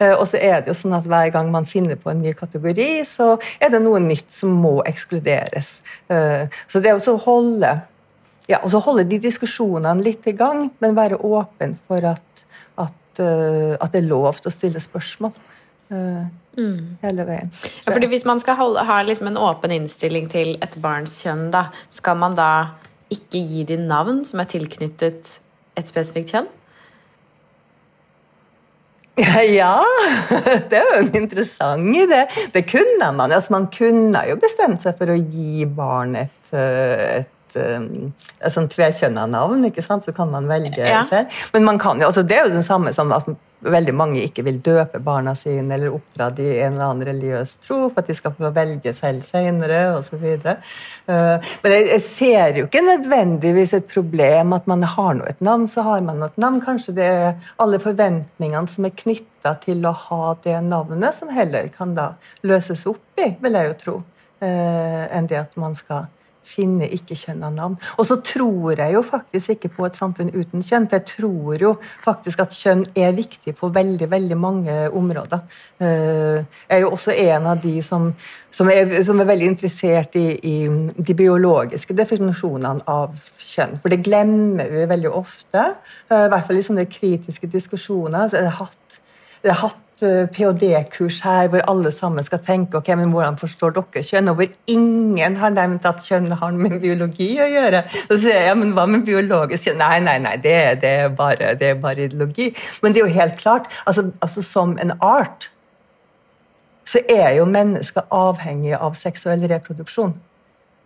[0.00, 2.34] Uh, og så er det jo sånn at hver gang man finner på en ny
[2.38, 5.78] kategori, så er det noe nytt som må ekskluderes.
[6.08, 7.70] Så det å holde
[8.48, 12.28] ja, og så holde de diskusjonene litt i gang, men være åpen for at
[12.78, 15.32] Eh, at, det er lov til å stille spørsmål.
[15.90, 16.26] Eh,
[16.58, 16.98] mm.
[17.02, 17.50] Hele veien.
[17.84, 21.48] Ja, fordi Hvis man skal holde, ha liksom en åpen innstilling til et barns kjønn,
[21.54, 22.50] da, skal man da
[23.12, 25.38] ikke gi dem navn som er tilknyttet
[25.78, 26.48] et spesifikt kjønn?
[29.58, 29.80] Ja,
[30.70, 32.20] det er jo en interessant idé.
[32.54, 33.32] Det kunne man.
[33.32, 37.32] Altså, man kunne jo bestemt seg for å gi barnet et, eh, et
[38.54, 40.06] sånn tvekjønna navn, ikke sant?
[40.06, 41.02] så kan man velge ja.
[41.08, 41.34] selv.
[41.54, 43.28] Men man kan altså det er jo det samme som at
[43.64, 47.56] veldig mange ikke vil døpe barna sine eller oppdra de i en eller annen religiøs
[47.64, 50.26] tro for at de skal få velge selv senere osv.
[50.46, 55.66] Uh, men jeg ser jo ikke nødvendigvis et problem at man har nå et navn,
[55.70, 56.60] så har man et navn.
[56.62, 61.70] Kanskje det er alle forventningene som er knytta til å ha det navnet, som heller
[61.74, 62.12] kan da
[62.46, 63.96] løses opp i, vil jeg jo tro,
[64.44, 66.06] uh, enn det at man skal
[66.46, 67.76] finner ikke kjønn av navn.
[67.98, 71.64] Og så tror jeg jo faktisk ikke på et samfunn uten kjønn, for jeg tror
[71.64, 71.72] jo
[72.04, 75.42] faktisk at kjønn er viktig på veldig veldig mange områder.
[75.80, 78.10] Eh, jeg er jo også en av de som,
[78.50, 80.56] som, er, som er, veldig interessert i, i,
[80.96, 83.76] de biologiske definisjonene av kjønn.
[83.82, 85.66] For det glemmer vi veldig ofte,
[86.08, 88.28] eh, i hvert fall i sånne kritiske diskusjoner.
[88.28, 88.98] så er det hatt,
[89.42, 93.72] det er hatt Eh, ph.d.-kurs her hvor alle sammen skal tenke ok, men hvordan forstår
[93.74, 97.80] dere kjønn, og hvor ingen har nevnt at kjønn har med biologi å gjøre.
[98.04, 99.80] Så sier jeg ja, men hva med biologisk kjønn?
[99.82, 102.52] Nei, nei, nei, det, det, er, bare, det er, bare, ideologi.
[102.82, 105.50] Men det er jo helt klart, altså, altså som en art
[106.88, 110.14] så er jo mennesker avhengig av seksuell reproduksjon.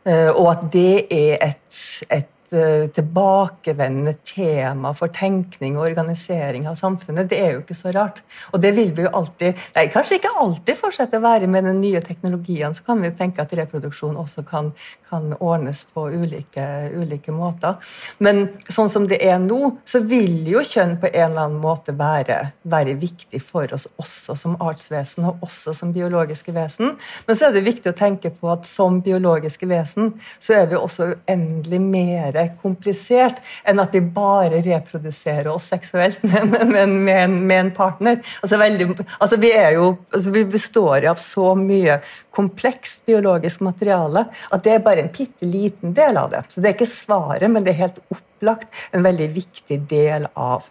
[0.09, 6.75] Eh, og at det er et, et Eh, tilbakevendende tema for tenkning og organisering av
[6.77, 7.31] samfunnet.
[7.31, 8.19] Det er jo ikke så rart.
[8.53, 11.81] Og det vil vi jo alltid nei, Kanskje ikke alltid fortsette å være med den
[11.81, 12.77] nye teknologien.
[12.77, 14.69] Så kan vi jo tenke at reproduksjon også kan,
[15.09, 17.79] kan ordnes på ulike, ulike, måter.
[18.21, 21.97] Men sånn som det er nå, så vil jo kjønn på en eller annen måte
[21.97, 22.39] være,
[22.69, 26.99] være viktig for oss også som artsvesen og også som biologiske vesen.
[27.25, 30.77] Men så er det viktig å tenke på at som biologiske vesen så er vi
[30.77, 37.37] også uendelig mer komplisert enn at vi bare reproduserer oss seksuelt med, men med, en,
[37.47, 38.21] med en, partner.
[38.43, 42.01] Altså, veldig, altså vi, jo, altså vi består av så mye
[42.33, 46.45] komplekst biologisk materiale at det er bare en bitte liten del av det.
[46.53, 50.67] Så det er ikke svaret, men det er helt opplagt en veldig viktig del av,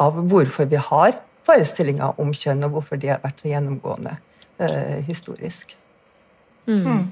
[0.00, 4.16] av hvorfor vi har forestillinger om kjønn, og hvorfor de har vært så gjennomgående
[4.60, 5.74] uh, historisk.
[6.68, 7.08] Mm.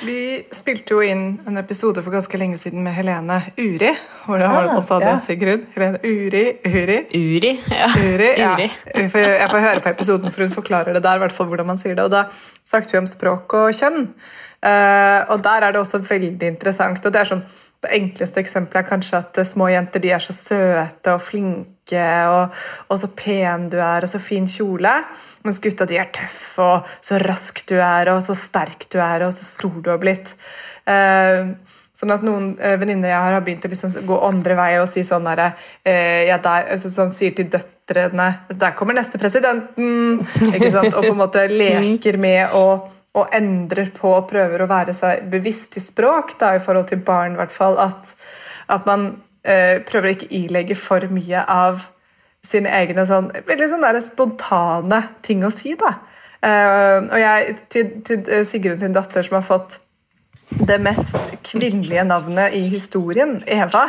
[0.00, 3.90] Vi spilte jo inn en episode for ganske lenge siden med Helene Uri.
[4.24, 5.18] Hvor det var ah, også hadde ja.
[5.24, 5.66] Sigrun.
[5.74, 6.98] Helene Uri Uri.
[7.18, 7.88] Uri, ja.
[8.00, 8.52] Uri, ja.
[8.54, 8.68] Uri.
[8.94, 9.10] Jeg
[9.52, 11.98] får høre på episoden, for hun forklarer det der, i hvert fall hvordan man sier
[11.98, 12.06] det.
[12.06, 12.24] Og Da
[12.64, 14.06] snakket vi om språk og kjønn.
[14.60, 17.04] Uh, og der er det også veldig interessant.
[17.04, 17.44] og det er sånn
[17.80, 22.56] det enkleste eksempelet er kanskje at små jenter er så søte og flinke, og,
[22.90, 24.92] og, så pen du er, og så fin kjole.
[25.46, 29.24] Mens gutta de er tøffe, og så rask du er, og så sterk du er,
[29.24, 30.34] og så stor du har blitt.
[30.84, 31.54] Eh,
[31.96, 34.88] sånn at noen eh, venninner jeg har, har begynt å liksom gå andre vei og
[34.88, 35.50] si sånn derre
[35.84, 40.22] eh, ja, altså, sånn, Sier til døtrene Der kommer neste presidenten!
[40.54, 40.94] ikke sant?
[40.94, 45.24] Og på en måte leker med og, og endrer på og prøver å være seg
[45.32, 48.12] bevisst i språk da, i forhold til barn, i hvert fall, at,
[48.70, 49.08] at man
[49.42, 51.88] eh, prøver å ikke ilegge for mye av
[52.46, 55.74] sine egne sånn, veldig sånn der spontane ting å si.
[55.80, 55.96] da.
[56.40, 59.80] Eh, og jeg, til, til Sigrun sin datter, som har fått
[60.50, 63.84] det mest kvinnelige navnet i historien, Eva.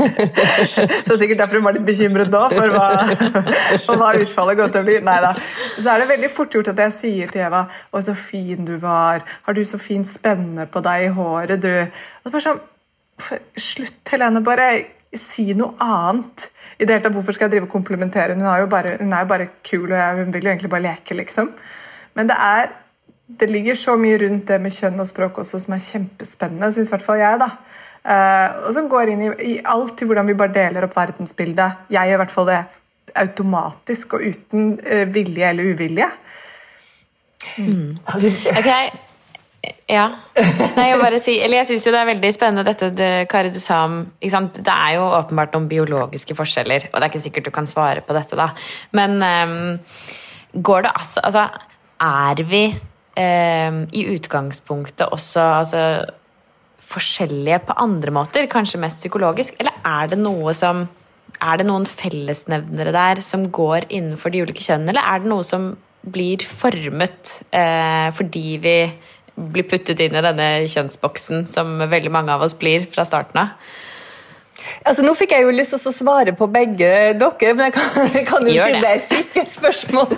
[1.06, 2.88] så sikkert derfor hun var litt bekymret nå for hva,
[3.86, 4.98] for hva utfallet går til å bli.
[5.06, 5.32] Neida.
[5.76, 8.76] Så er det veldig fort gjort at jeg sier til Eva 'Å, så fin du
[8.82, 9.22] var.
[9.46, 12.62] Har du så fint spenne på deg i håret, du?' Og det var sånn
[13.60, 14.40] Slutt, Helene.
[14.40, 14.68] Bare
[15.12, 16.48] si noe annet.
[16.78, 18.34] I det hele tatt, Hvorfor skal jeg drive og komplimentere?
[18.34, 20.86] Hun er jo bare, hun er bare kul, og jeg, hun vil jo egentlig bare
[20.86, 21.50] leke, liksom.
[22.16, 22.70] Men det er
[23.38, 26.90] det ligger så mye rundt det med kjønn og språk også som er kjempespennende, syns
[26.90, 27.40] i hvert fall jeg.
[27.42, 27.50] da.
[28.00, 31.86] Uh, og som går inn i, i alt i hvordan vi bare deler opp verdensbildet.
[31.92, 32.60] Jeg gjør i hvert fall det
[33.20, 36.08] automatisk og uten uh, vilje eller uvilje.
[37.60, 37.96] Mm.
[38.06, 38.68] Ok,
[39.90, 40.04] ja.
[40.76, 43.58] Nei, jeg bare si, jeg syns jo det er veldig spennende dette det, Kari, du
[43.60, 47.54] sa om Det er jo åpenbart noen biologiske forskjeller, og det er ikke sikkert du
[47.54, 48.50] kan svare på dette, da.
[48.96, 49.80] Men um,
[50.54, 51.48] går det altså Altså,
[52.00, 52.64] er vi
[53.18, 55.82] um, i utgangspunktet også altså,
[56.90, 58.48] forskjellige på andre måter?
[58.50, 59.58] Kanskje mest psykologisk?
[59.60, 60.88] Eller er det noe som
[61.40, 65.44] Er det noen fellesnevnere der som går innenfor de ulike kjønnene, eller er det noe
[65.46, 65.70] som
[66.04, 68.74] blir formet eh, fordi vi
[69.36, 73.54] blir puttet inn i denne kjønnsboksen som veldig mange av oss blir fra starten av.
[74.84, 78.10] Altså, nå fikk jeg jo lyst til å svare på begge dere, men jeg kan,
[78.28, 78.92] kan jo si det.
[78.94, 80.14] jeg fikk et spørsmål,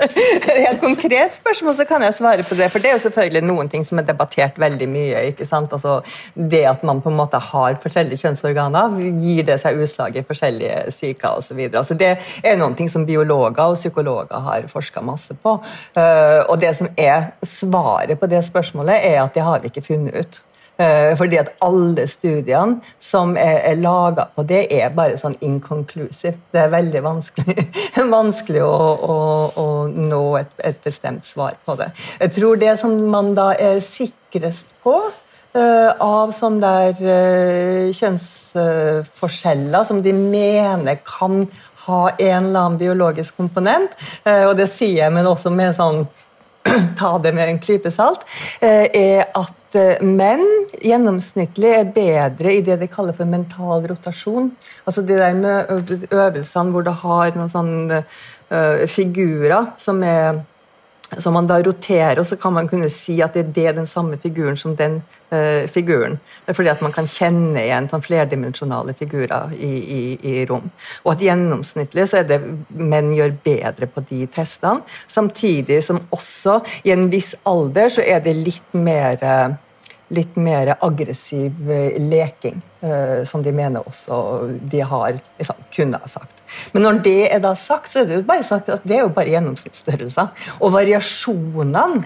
[0.52, 2.68] et konkret spørsmål, så kan jeg svare på det.
[2.72, 5.24] For det er jo selvfølgelig noen ting som er debattert veldig mye.
[5.33, 5.72] ikke sant?
[5.72, 6.00] Altså,
[6.35, 10.85] det at man på en måte har forskjellige kjønnsorganer, gir det seg utslag i forskjellige
[10.94, 11.64] syker osv.
[11.68, 15.59] Altså, det er noen ting som biologer og psykologer har forska masse på.
[15.98, 19.87] Eh, og det som er svaret på det spørsmålet, er at det har vi ikke
[19.92, 20.42] funnet ut.
[20.80, 26.38] Eh, fordi at alle studiene som er, er laga på det, er bare sånn inconclusive.
[26.52, 27.66] Det er veldig vanskelig,
[28.18, 28.76] vanskelig å,
[29.14, 29.16] å,
[29.52, 31.90] å, nå et, et, bestemt svar på det.
[32.22, 39.85] Jeg tror det som man da er sikrest på uh, av sånne der uh, kjønnsforskjeller
[39.88, 41.44] som de mener kan
[41.85, 43.92] ha en eller annen biologisk komponent,
[44.24, 46.06] uh, og det sier jeg, men også med sånn
[47.01, 48.25] ta det med en klype salt,
[48.61, 50.42] er at Eh, menn
[50.85, 54.51] gjennomsnittlig er bedre i det de kaller for mental rotasjon.
[54.85, 58.03] Altså de der med øvelsene hvor du har noen sånne
[58.53, 60.42] uh, figurer som er
[61.18, 64.16] som man da roterer, og så kan man kunne si at det er den samme
[64.22, 65.01] figuren som den
[65.33, 66.18] uh, figuren.
[66.46, 70.70] Det fordi at man kan kjenne igjen sånn flerdimensjonale figurer i, i, i, rom.
[71.05, 72.40] Og at gjennomsnittlig så er det
[72.77, 74.87] menn gjør bedre på de testene.
[75.11, 79.59] Samtidig som også i en viss alder så er det litt mer
[80.12, 84.18] litt mer aggressiv eh, leking, uh, som de mener også
[84.68, 86.41] de har liksom, kunne ha sagt.
[86.72, 89.06] Men når det er da sagt, så er det jo bare sagt at det er
[89.06, 90.32] jo bare gjennomsnittsstørrelser.
[90.60, 92.02] Og variasjonene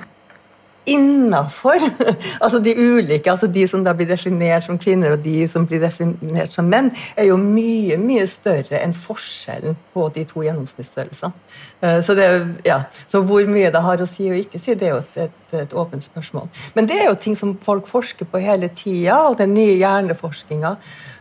[0.87, 1.83] innafor
[2.45, 5.83] altså de ulike, altså de som da blir definert som kvinner og de som blir
[5.83, 11.33] definert som menn, er jo mye mye større enn forskjellen på de to gjennomsnittsstørrelsene.
[11.81, 12.27] Eh, så, det,
[12.65, 15.17] ja, så hvor mye det har å si og ikke si, det er jo et,
[15.27, 16.49] et, et, åpent spørsmål.
[16.77, 20.75] Men det er jo ting som folk forsker på hele tida, og den nye hjerneforskninga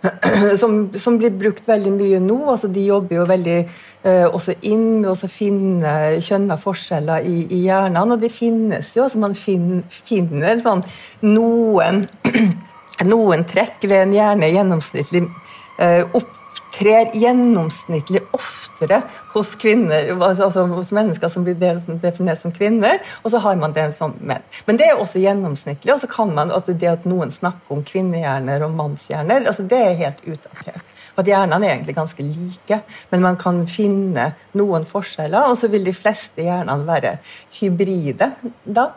[0.61, 2.39] som, som, blir brukt veldig mye nå.
[2.51, 7.63] altså De jobber jo veldig eh, også inn med å finne kjønna forskjeller i, i
[7.65, 9.05] hjernen, og de finnes jo.
[9.05, 9.54] altså Man finner,
[9.89, 10.83] finner sånn
[11.25, 12.05] noen,
[13.11, 15.25] noen trekk ved en hjerne gjennomsnittlig
[15.79, 16.41] eh, opp
[16.75, 19.01] gjennomsnittlig oftere
[19.33, 23.93] hos kvinner, altså hos mennesker som blir definert som kvinner, og så har man det
[23.95, 24.43] som menn.
[24.67, 27.83] Men det er også gjennomsnittlig, og så kan man at det at noen snakker om
[27.83, 30.94] kvinnehjerner og mannshjerner, altså det er helt utdatert.
[31.15, 35.49] At Hjernene er egentlig ganske like, men man kan finne noen forskjeller.
[35.49, 37.17] Og så vil de fleste hjernene være
[37.59, 38.33] hybride.
[38.65, 38.89] da,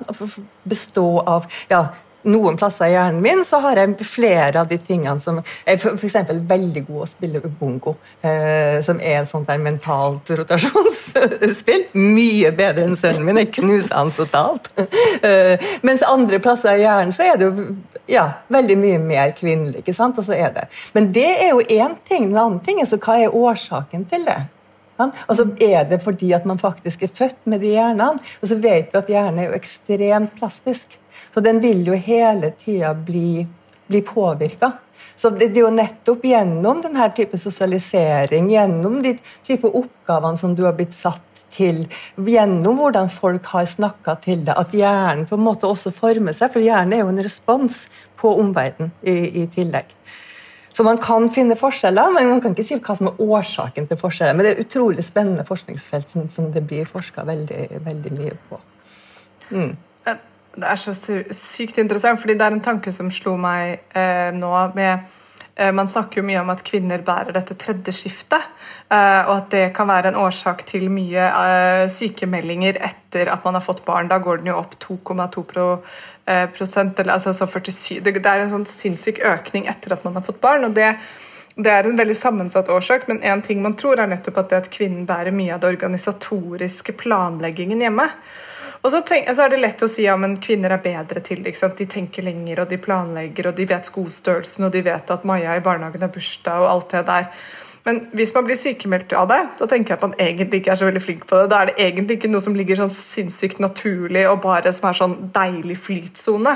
[0.68, 1.84] Bestå av ja,
[2.26, 5.96] noen plasser i hjernen min så har jeg flere av de tingene som Jeg er
[5.96, 6.16] f.eks.
[6.48, 11.86] veldig god å spille bongo, eh, som er et sånt der mentalt rotasjonsspill.
[11.94, 13.40] Mye bedre enn sønnen min.
[13.44, 14.70] Jeg knuser han totalt.
[15.22, 17.64] Eh, mens andre plasser i hjernen så er det jo
[18.10, 19.82] ja, veldig mye mer kvinnelig.
[19.82, 20.18] ikke sant?
[20.18, 20.68] Og så er det.
[20.94, 22.28] Men det er jo én ting.
[22.30, 24.38] En annen ting er så hva er årsaken til det?
[24.98, 28.18] Og så er det fordi at man faktisk er født med de hjernene.
[28.42, 30.98] Og så vet vi at hjernen er jo ekstremt plastisk.
[31.38, 33.46] Så den vil jo hele tida bli
[33.88, 34.72] bli påvirka.
[35.14, 39.14] Så det, det, er jo nettopp gjennom denne type sosialisering, gjennom de
[39.46, 41.84] type oppgavene som du har blitt satt til,
[42.20, 46.52] gjennom hvordan folk har snakka til deg, at hjernen på en måte også former seg.
[46.52, 47.86] For hjernen er jo en respons
[48.20, 49.94] på omverdenen i, i tillegg.
[50.74, 53.98] Så man kan finne forskjeller, men man kan ikke si hva som er årsaken til
[53.98, 54.36] forskjeller.
[54.36, 58.36] Men det er et utrolig spennende forskningsfelt som, som det blir forska veldig, veldig, mye
[58.50, 58.60] på.
[59.48, 59.72] Mm.
[60.56, 64.50] Det er så sykt interessant, fordi det er en tanke som slo meg eh, nå
[64.74, 65.04] med
[65.54, 68.48] eh, man snakker jo mye om at kvinner bærer dette tredje skiftet,
[68.88, 73.60] eh, og at det kan være en årsak til mye eh, sykemeldinger etter at man
[73.60, 74.10] har fått barn.
[74.10, 75.46] Da går den jo opp 2,2
[76.26, 80.26] eh, prosent, eller altså 47 Det er en sånn sinnssyk økning etter at man har
[80.26, 80.70] fått barn.
[80.70, 80.94] og det
[81.58, 84.58] det er en veldig sammensatt årsak, men en ting man tror er nettopp at det
[84.60, 88.06] at kvinnen bærer mye av det organisatoriske planleggingen hjemme.
[88.82, 91.54] Og så, tenk, så, er det lett å si ja, kvinner er bedre til det.
[91.78, 95.56] De tenker lenger, og de planlegger, og de vet skostørrelsen, og de vet at Maja
[95.58, 97.32] i barnehagen har bursdag, og alt det der.
[97.88, 100.80] Men hvis man blir sykemeldt av det, da tenker jeg at man egentlig ikke er
[100.80, 101.48] så veldig flink på det.
[101.50, 104.98] Da er det egentlig ikke noe som ligger sånn sinnssykt naturlig og bare som er
[104.98, 106.52] sånn deilig flytsone.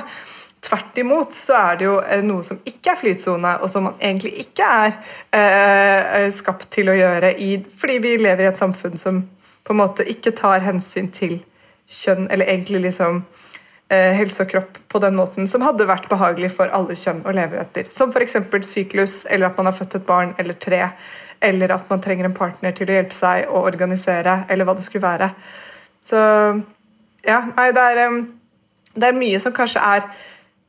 [0.62, 3.96] Tvert imot så er det jo eh, noe som ikke er flytsone, og som man
[3.98, 4.92] egentlig ikke er
[5.34, 9.24] eh, skapt til å gjøre i, fordi vi lever i et samfunn som
[9.62, 11.40] på en måte ikke tar hensyn til
[11.88, 13.22] kjønn, eller egentlig liksom
[13.92, 17.34] eh, helse og kropp på den måten som hadde vært behagelig for alle kjønn å
[17.36, 17.90] leve etter.
[17.92, 18.38] Som f.eks.
[18.68, 20.84] syklus, eller at man har født et barn eller tre,
[21.42, 24.86] eller at man trenger en partner til å hjelpe seg å organisere, eller hva det
[24.86, 25.32] skulle være.
[26.02, 26.20] Så
[27.26, 28.22] ja, nei, det er,
[28.94, 30.06] det er mye som kanskje er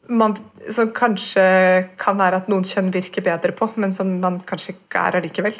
[0.07, 0.35] man,
[0.71, 1.43] som kanskje
[1.99, 5.59] kan være at noen kjønn virker bedre på, men som man kanskje ikke er allikevel.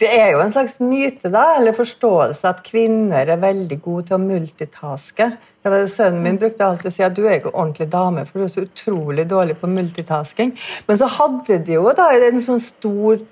[0.00, 4.16] Det er jo en slags myte da, eller forståelse at kvinner er veldig gode til
[4.16, 5.28] å multitaske.
[5.64, 8.50] Sønnen min brukte alltid å si at du er ikke ordentlig dame, for du er
[8.52, 10.50] så utrolig dårlig på multitasking.
[10.88, 13.22] Men så hadde de jo da en sånn stor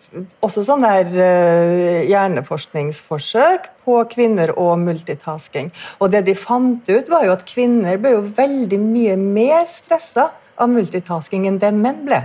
[0.40, 5.72] også sånn der uh, hjerneforskningsforsøk på kvinner og multitasking.
[5.98, 10.30] Og det de fant ut, var jo at kvinner ble jo veldig mye mer stressa
[10.56, 12.22] av multitasking enn det menn ble.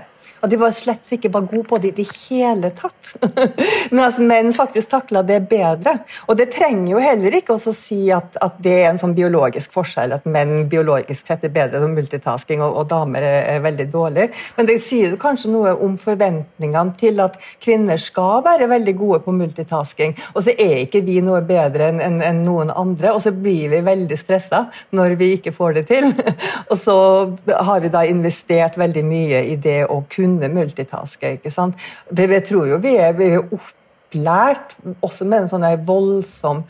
[0.47, 3.09] Og de var slett ikke var gode på det i det hele tatt.
[3.91, 5.97] Men altså, menn faktisk takla det bedre.
[6.31, 9.73] Og det trenger jo heller ikke å si at, at, det er en sånn biologisk
[9.75, 13.87] forskjell, at menn biologisk sett er bedre enn multitasking, og, og damer er, er, veldig
[13.91, 14.29] dårlige.
[14.55, 19.35] Men det sier kanskje noe om forventningene til at kvinner skal være veldig gode på
[19.35, 23.35] multitasking, og så er ikke vi noe bedre enn en, en noen andre, og så
[23.35, 24.63] blir vi veldig stressa
[24.95, 26.09] når vi ikke får det til.
[26.71, 26.97] og så
[27.67, 31.37] har vi da investert veldig mye i det å kunne kunne multitaske.
[31.37, 31.75] ikke sant?
[32.09, 36.63] Det, jeg tror jo vi er, vi er opplært også med en sånn voldsom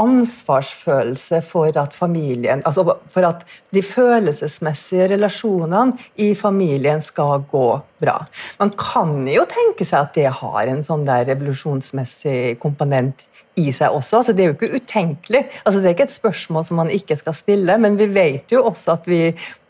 [0.00, 3.42] ansvarsfølelse for at familien altså For at
[3.74, 8.26] de følelsesmessige relasjonene i familien skal gå bra.
[8.58, 13.26] Man kan jo tenke seg at det har en sånn der revolusjonsmessig komponent
[13.60, 14.20] i seg også.
[14.20, 15.44] Altså, det er jo ikke utenkelig.
[15.64, 18.64] Altså, det er ikke et spørsmål som man ikke skal stille, men vi vet jo
[18.66, 19.20] også at vi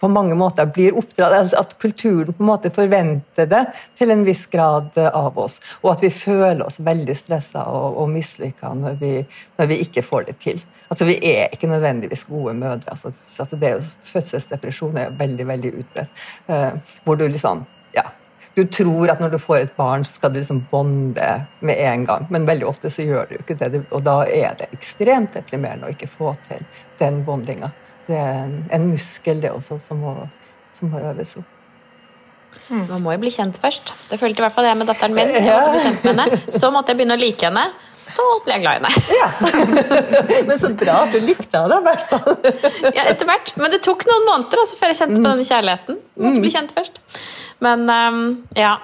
[0.00, 3.62] på mange måter blir oppdratt, altså at kulturen på en måte forventer det
[3.96, 8.10] til en viss grad av oss, og at vi føler oss veldig stressa og, og
[8.12, 8.98] mislykka når,
[9.58, 10.64] når, vi ikke får det til.
[10.90, 12.92] Altså, Vi er ikke nødvendigvis gode mødre.
[12.92, 16.20] Altså, altså det er jo, Fødselsdepresjon er veldig veldig utbredt.
[16.48, 17.64] Uh, hvor du liksom
[18.54, 22.26] du tror at når du får et barn, skal du liksom bonde med en gang,
[22.30, 23.82] men veldig ofte så gjør du ikke det.
[23.90, 26.62] Og da er det ekstremt deprimerende å ikke få til
[27.00, 27.72] den bondinga.
[28.06, 30.14] Det er en, en muskel, det også, som må,
[30.76, 31.50] som må øves opp.
[32.68, 32.84] Mm.
[32.88, 33.90] Man må jo bli kjent først.
[34.10, 35.32] Det følte i hvert fall jeg med datteren min.
[35.34, 36.38] Jeg måtte bli kjent med henne.
[36.54, 37.64] Så måtte jeg begynne å like henne.
[38.04, 38.92] Så ble jeg glad i henne.
[39.16, 39.28] Ja.
[40.48, 42.36] Men så bra at du likte henne, i hvert fall.
[42.92, 43.54] ja, etter hvert.
[43.60, 45.30] Men det tok noen måneder altså, før jeg kjente på mm.
[45.30, 46.00] denne kjærligheten.
[46.24, 47.00] Måtte bli kjent først.
[47.62, 48.20] Men um,
[48.56, 48.74] ja.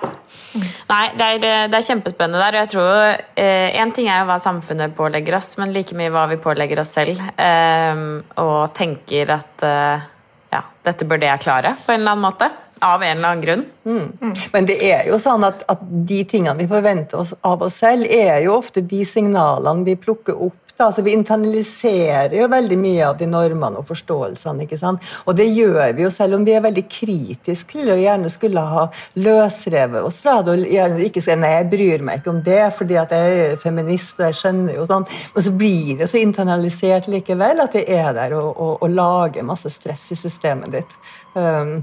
[0.90, 2.60] Nei, det er, det er, kjempespennende der.
[2.62, 2.94] Jeg tror
[3.38, 6.82] eh, En ting er jo hva samfunnet pålegger oss, men like mye hva vi pålegger
[6.82, 7.20] oss selv.
[7.34, 8.02] Eh,
[8.42, 10.08] og tenker at eh,
[10.50, 12.50] ja, dette burde jeg klare på en eller annen måte.
[12.80, 13.64] Av en eller annen grunn.
[13.84, 14.32] Mm.
[14.52, 18.08] Men det er jo sånn at, at, de tingene vi forventer oss av oss selv,
[18.08, 23.18] er jo ofte de signalene vi plukker opp Altså, vi internaliserer jo veldig mye av
[23.20, 24.64] de normene og forståelsene.
[24.64, 25.04] ikke sant?
[25.28, 28.62] Og det gjør vi jo selv om vi er veldig kritiske til og gjerne skulle
[28.64, 28.86] ha
[29.20, 30.54] løsrevet oss fra det.
[30.54, 33.60] og gjerne ikke si nei, jeg bryr meg ikke om det fordi at jeg er
[33.60, 35.06] feminist og jeg skjønner jo sånn.
[35.34, 39.46] Men så blir det så internalisert likevel at det er der og, og, og lager
[39.46, 40.96] masse stress i systemet ditt.
[41.34, 41.82] Um,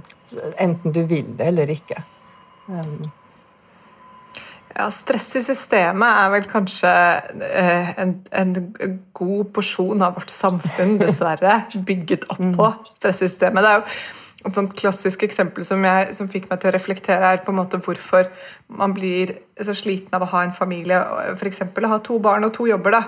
[0.60, 2.02] enten du vil det eller ikke.
[2.68, 3.08] Um,
[4.78, 6.92] ja, Stress i systemet er vel kanskje
[7.48, 8.54] eh, en, en,
[9.18, 13.64] god porsjon av vårt samfunn, dessverre, bygget opp på stressystemet.
[13.64, 13.86] Det er jo
[14.46, 17.58] Et sånt klassisk eksempel som, jeg, som fikk meg til å reflektere, er på en
[17.58, 18.28] måte hvorfor
[18.78, 19.34] man blir
[19.66, 21.00] så sliten av å ha en familie.
[21.34, 21.64] F.eks.
[21.74, 22.94] å ha to barn og to jobber.
[22.94, 23.02] da,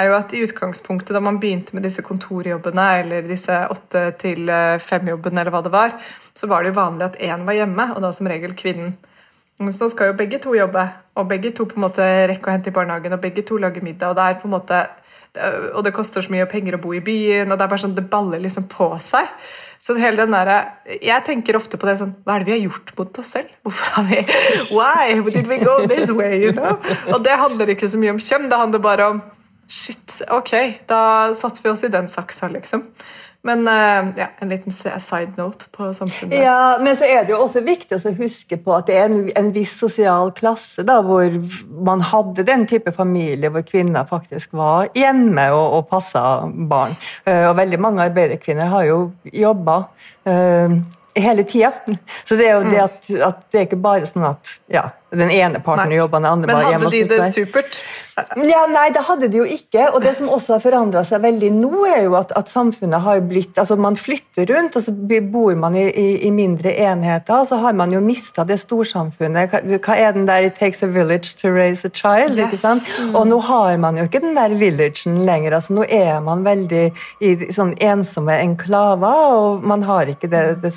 [0.00, 4.48] er jo at i utgangspunktet Da man begynte med disse kontorjobbene eller disse åtte til
[4.80, 5.96] fem-jobbene, eller hva det var,
[6.32, 8.96] så var det jo vanlig at én var hjemme, og da som regel kvinnen.
[9.60, 10.86] Så nå skal jo begge to jobbe,
[11.20, 13.84] og begge to på en måte rekke å hente i barnehagen, og begge to lage
[13.84, 14.08] middag.
[14.08, 14.86] og det er på en måte
[15.74, 17.94] og det koster så mye penger å bo i byen, og det er bare sånn,
[17.94, 19.28] det baller liksom på seg.
[19.80, 20.50] Så hele den der,
[21.00, 23.52] Jeg tenker ofte på det sånn Hva er det vi har gjort mot oss selv?
[23.64, 24.18] Hvorfor har vi
[24.76, 26.36] Why did we go this way?
[26.42, 26.76] you know?
[27.14, 29.22] Og det handler ikke så mye om kjønn, det handler bare om
[29.70, 32.88] Shit, ok, da satte vi oss i den saksa, liksom.
[33.42, 36.42] Men uh, ja, en liten side note på samfunnet.
[36.42, 39.22] Ja, Men så er det jo også viktig å huske på at det er en,
[39.36, 41.38] en viss sosial klasse da, hvor
[41.88, 46.92] man hadde den type familie hvor kvinner faktisk var hjemme og, og passa barn.
[47.24, 49.82] Uh, og veldig mange arbeiderkvinner har jo jobba
[50.28, 50.80] uh,
[51.14, 51.72] hele tida.
[52.24, 52.70] Så det er jo mm.
[52.70, 56.30] det at, at, det er ikke bare sånn at ja, den ene parten jobber, den
[56.30, 56.86] andre bare hjemme.
[56.86, 57.80] Men hadde de det supert?
[58.36, 59.88] Ja, nei, det hadde de jo ikke.
[59.94, 63.22] Og det som også har forandra seg veldig nå, er jo at, at, samfunnet har
[63.24, 67.40] blitt altså Man flytter rundt, og så bor man i, i, i mindre enheter.
[67.40, 69.50] Og så har man jo mista det storsamfunnet.
[69.50, 72.36] Hva, hva, er den der 'It takes a village to raise a child'?
[72.36, 72.46] Yes.
[72.46, 72.86] ikke sant?
[73.00, 73.14] Mm.
[73.16, 75.54] Og nå har man jo ikke den der villagen lenger.
[75.54, 76.86] altså Nå er man veldig
[77.20, 80.74] i sånn ensomme enklaver, og man har ikke det, det,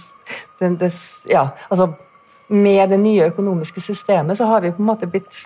[0.59, 0.91] det, det
[1.31, 1.91] ja, altså
[2.53, 5.43] med det nye økonomiske systemet så har vi på en måte blitt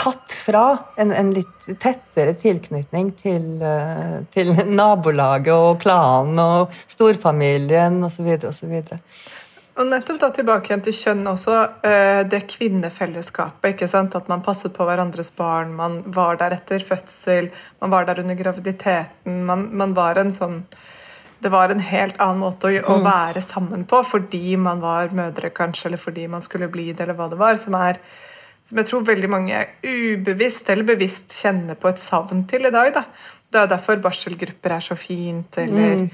[0.00, 0.64] tatt fra
[0.96, 8.30] en, en litt tettere tilknytning til, uh, til, nabolaget og klanen og storfamilien osv.
[8.48, 8.72] osv.
[9.80, 11.58] Og nettopp da tilbake igjen til kjønn også.
[11.84, 13.74] Uh, det kvinnefellesskapet.
[13.74, 14.16] ikke sant?
[14.16, 15.76] At man passet på hverandres barn.
[15.76, 17.50] Man var der etter fødsel.
[17.84, 19.44] Man var der under graviditeten.
[19.50, 20.62] Man, man var en sånn
[21.40, 23.06] det var en helt annen måte å, å, mm.
[23.06, 27.16] være sammen på fordi man var mødre, kanskje, eller fordi man skulle bli det, eller
[27.18, 27.56] hva det var.
[27.60, 28.00] Som, er,
[28.68, 32.92] som jeg tror veldig mange ubevisst eller bevisst kjenner på et savn til i dag.
[32.98, 33.06] da.
[33.50, 35.56] Det er derfor barselgrupper er så fint.
[35.58, 36.04] eller mm.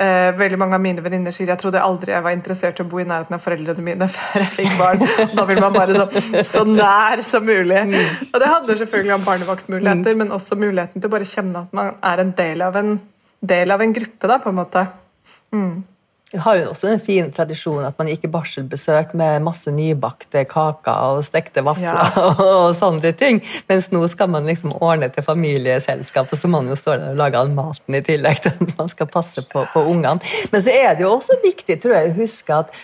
[0.00, 2.88] eh, Veldig mange av mine venninner sier jeg trodde aldri jeg var interessert i å
[2.88, 5.02] bo i nærheten av foreldrene mine før jeg fikk barn.
[5.34, 6.06] Da vil man bare så,
[6.46, 7.82] så nær som mulig.
[7.90, 8.30] Mm.
[8.30, 10.24] Og det handler selvfølgelig om barnevaktmuligheter, mm.
[10.24, 12.96] men også muligheten til å bare kjenne at man er en del av en
[13.40, 14.86] del av en gruppe, da, på en måte.
[15.54, 15.84] Mm.
[16.32, 20.42] Vi har jo også en fin tradisjon at man gikk i barselbesøk med masse nybakte
[20.50, 22.24] kaker og stekte vafler ja.
[22.64, 23.38] og sånne ting.
[23.70, 27.14] Mens nå skal man liksom ordne til familieselskap, og så må man jo stå der
[27.14, 30.18] og lage all maten i tillegg til at man skal passe på, på ungene.
[30.50, 32.76] Men så er det jo også viktig tror jeg, å huske at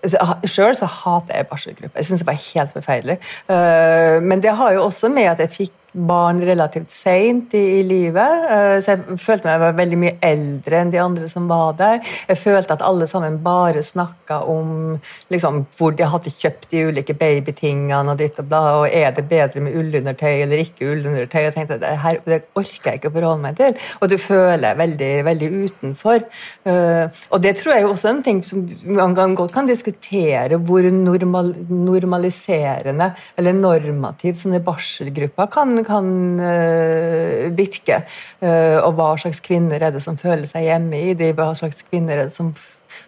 [0.00, 1.98] Sjøl så hater jeg barselgruppe.
[1.98, 3.16] Jeg syns det var helt forferdelig.
[3.52, 7.82] Eh, men det har jo også med at jeg fikk barn relativt seint i, i,
[7.86, 8.46] livet.
[8.50, 12.00] Eh, så jeg følte meg var veldig mye eldre enn de andre som var der.
[12.28, 14.98] Jeg følte at alle sammen bare snakka om
[15.32, 19.26] liksom, hvor de hadde kjøpt de ulike babytingene og ditt og bla, og er det
[19.30, 21.40] bedre med ullundertøy eller ikke ullundertøy.
[21.48, 23.76] Jeg tenkte det her det orker jeg ikke å forholde meg til.
[24.00, 26.26] Og du føler veldig, veldig utenfor.
[26.70, 30.86] Eh, og det tror jeg er også en ting som man godt kan diskutere, hvor
[30.94, 33.10] normal, normaliserende
[33.40, 36.06] eller normativt sånne barselgrupper kan kan
[36.40, 38.02] uh, virke.
[38.42, 41.84] Uh, og hva slags kvinner er det som føler seg hjemme i de, hva slags
[41.88, 42.52] kvinner er det som,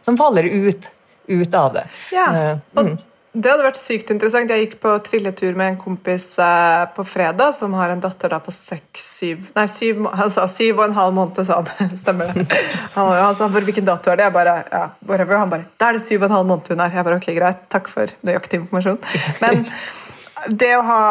[0.04, 0.90] som faller ut,
[1.30, 1.86] ut av det.
[2.14, 2.94] Ja, uh, mm.
[3.32, 4.50] Det hadde vært sykt interessant.
[4.52, 8.36] Jeg gikk på trilletur med en kompis eh, på fredag som har en datter da
[8.44, 11.94] på seks, syv Nei, syv, han sa syv og en halv måned, sa han.
[12.02, 12.44] Stemmer det.
[12.92, 14.28] Han, han sa hvilken dato er det?
[14.28, 15.40] Jeg bare, ja, whatever.
[15.40, 16.92] Han bare Da er det syv og en halv måned hun er.
[16.92, 17.64] Jeg bare ok, greit.
[17.72, 19.00] Takk for nøyaktig informasjon.
[19.40, 19.64] Men
[20.50, 21.02] det å ha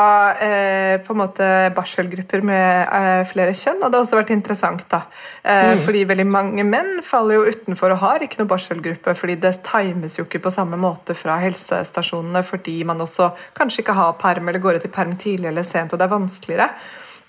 [0.43, 4.83] eh, på en måte barselgrupper med eh, flere kjønn hadde også vært interessant.
[4.91, 5.03] da.
[5.43, 5.83] Eh, mm.
[5.85, 9.15] Fordi veldig mange menn faller jo utenfor og har ikke noe barselgruppe.
[9.15, 13.97] fordi det times jo ikke på samme måte fra helsestasjonene fordi man også kanskje ikke
[13.97, 16.69] har perm eller går ut i perm tidlig eller sent, og det er vanskeligere.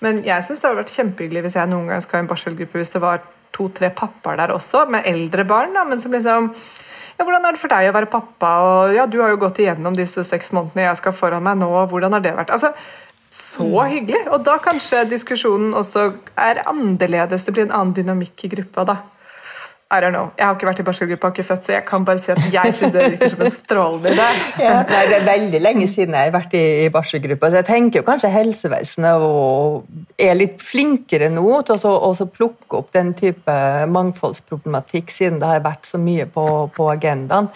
[0.03, 2.81] Men jeg syns det hadde vært kjempehyggelig hvis jeg noen gang skal ha en barselgruppe
[2.81, 3.23] hvis det var
[3.53, 5.75] to-tre pappaer der også, med eldre barn.
[5.77, 6.51] da, men som liksom
[7.23, 8.49] ja, hvordan er det for deg å være pappa?
[8.67, 11.71] Og ja, du har jo gått igjennom disse seks månedene jeg skal foran meg nå.
[11.87, 12.51] Hvordan har det vært?
[12.51, 12.73] Altså,
[13.33, 13.91] så mm.
[13.93, 14.23] hyggelig!
[14.35, 17.47] Og da kanskje diskusjonen også er annerledes.
[17.47, 18.85] Det blir en annen dynamikk i gruppa.
[18.91, 18.97] da.
[19.93, 20.31] I don't know.
[20.37, 22.73] Jeg har ikke vært i barselgruppa, ikke født, så jeg kan bare si at jeg
[22.79, 24.29] syns det virker som en strålende idé.
[24.63, 24.77] Ja.
[24.87, 27.99] Nei, det er veldig lenge siden jeg har vært i, i barselgruppe, så jeg tenker
[27.99, 29.25] jo kanskje helsevesenet
[30.23, 33.55] er litt flinkere nå til å plukke opp den type
[33.91, 37.49] mangfoldsproblematikk, siden det har vært så mye på, på agendaen.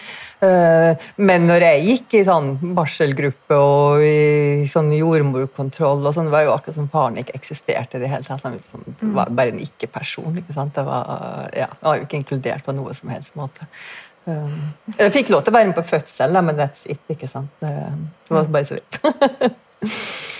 [0.44, 6.36] Eh, men når jeg gikk i sånn barselgruppe og i sånn jordmorkontroll og sånn, det
[6.36, 8.44] var jo akkurat som faren ikke eksisterte i det hele tatt.
[8.44, 10.36] Han var bare en ikke-person.
[10.42, 10.76] ikke sant?
[10.76, 13.68] Det var, ja, det var jo ikke inkludert på noe som helst måte.
[14.28, 17.00] Jeg fikk lov til å være med på fødsel, men that's it.
[17.08, 17.48] ikke sant?
[17.64, 17.72] Det
[18.28, 19.00] var bare så vidt.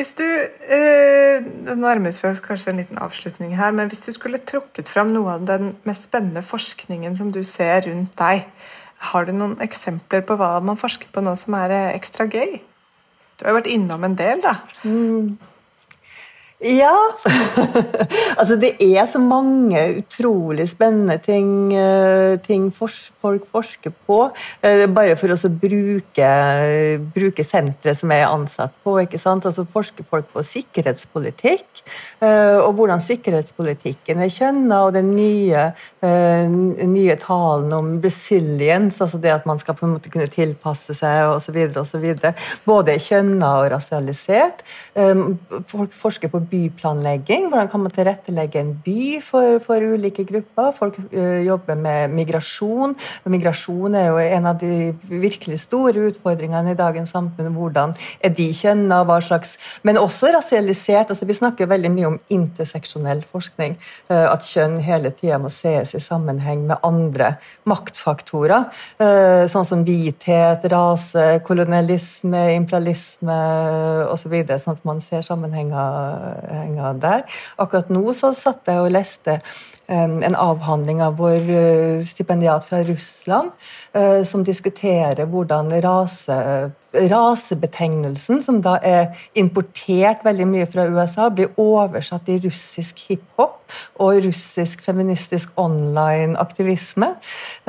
[0.00, 4.38] Hvis du eh, Det nærmes oss kanskje en liten avslutning her, men hvis du skulle
[4.38, 8.46] trukket fram noe av den mest spennende forskningen som du ser rundt deg,
[9.12, 12.60] har du noen eksempler på hva man forsker på nå som er eh, ekstra gøy?
[13.36, 14.56] Du har jo vært innom en del, da.
[14.88, 15.36] Mm.
[16.60, 16.92] Ja.
[18.40, 24.18] altså det er så mange utrolig spennende ting, eh, ting folk forsker på.
[24.60, 26.32] Eh, bare for å bruke,
[27.14, 28.98] bruke senteret som jeg er ansatt på.
[29.00, 29.48] ikke sant?
[29.48, 31.80] Altså Forsker folk på sikkerhetspolitikk,
[32.20, 39.32] eh, og hvordan sikkerhetspolitikken er kjønna, og den nye, nye talen om resilience, altså det
[39.32, 41.58] at man skal på en måte kunne tilpasse seg osv..
[42.66, 44.64] Både kjønna og rasialisert.
[45.70, 47.48] Folk forsker på byplanlegging.
[47.50, 50.72] Hvordan kan man tilrettelegge en by for, for ulike grupper?
[50.76, 52.96] Folk uh, jobber med migrasjon.
[53.30, 57.52] Migrasjon er jo en av de virkelig store utfordringene i dagens samfunn.
[57.56, 57.94] Hvordan
[58.24, 61.10] er de kjønna, hva slags Men også rasialisert.
[61.10, 63.76] altså Vi snakker veldig mye om interseksjonell forskning.
[64.10, 67.34] Uh, at kjønn hele tida må ses i sammenheng med andre
[67.68, 68.68] maktfaktorer.
[69.00, 73.40] Uh, sånn som hvithet, rase, kolonialisme, imperialisme
[74.10, 74.36] osv.
[74.50, 77.26] Så sånn at man ser sammenhenger penger der.
[77.60, 79.40] Akkurat nå så satt jeg og leste
[79.90, 83.50] en avhandling av vår eh, stipendiat fra Russland,
[83.92, 86.36] eh, som diskuterer hvordan rase
[86.92, 93.60] rasebetegnelsen, som da er importert veldig mye fra USA, blir oversatt i russisk hiphop
[94.02, 97.12] og russisk feministisk online-aktivisme.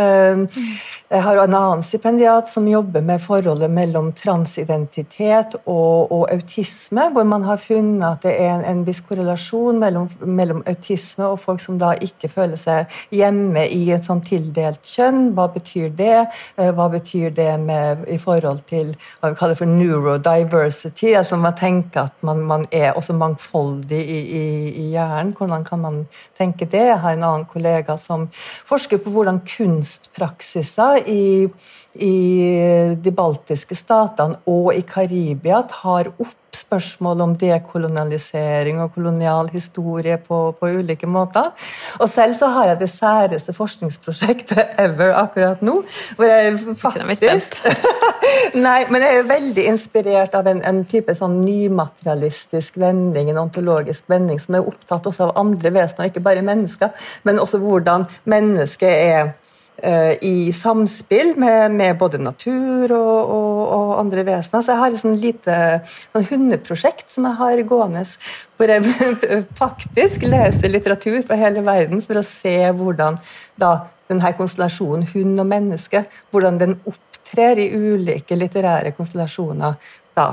[0.02, 0.48] Ehm,
[1.12, 7.28] jeg har en annen stipendiat som jobber med forholdet mellom transidentitet og, og autisme, hvor
[7.28, 11.62] man har funnet at det er en, en viss korrelasjon mellom, mellom, autisme og folk
[11.62, 15.32] som da ikke føler seg hjemme i et sånn tildelt kjønn.
[15.38, 16.26] Hva betyr det?
[16.58, 21.14] Eh, hva betyr det med, i forhold til hva vi kaller for neurodiversity.
[21.18, 25.34] altså Man tenker at man, man er også mangfoldig i, i, i, hjernen.
[25.38, 26.02] Hvordan kan man
[26.38, 26.86] tenke det?
[26.92, 28.28] Jeg har en annen kollega som
[28.66, 31.48] forsker på hvordan kunstpraksiser i,
[31.96, 32.16] i
[32.96, 40.40] de baltiske statene og i Karibia tar opp spørsmål om dekolonialisering og kolonial historie på,
[40.60, 41.52] på, ulike måter.
[42.00, 45.82] Og selv så har jeg det særeste forskningsprosjektet ever akkurat nå.
[46.16, 47.28] hvor jeg faktisk...
[48.68, 54.08] Nei, men jeg er veldig inspirert av en, en type sånn nymaterialistisk vending, en ontologisk
[54.12, 56.92] vending, som er opptatt også av andre vesener, ikke bare mennesker,
[57.28, 59.32] men også hvordan mennesket er
[60.22, 64.62] i samspill med, med både natur og, og, og, andre vesener.
[64.62, 65.56] Så jeg har et sånn lite
[65.86, 68.04] sånn hundeprosjekt som jeg har gående,
[68.58, 69.16] hvor jeg
[69.64, 73.18] faktisk leser litteratur fra hele verden for å se hvordan
[73.62, 73.74] da
[74.12, 79.80] denne konstellasjonen hund og menneske, hvordan den opptrer i ulike litterære konstellasjoner
[80.18, 80.26] da,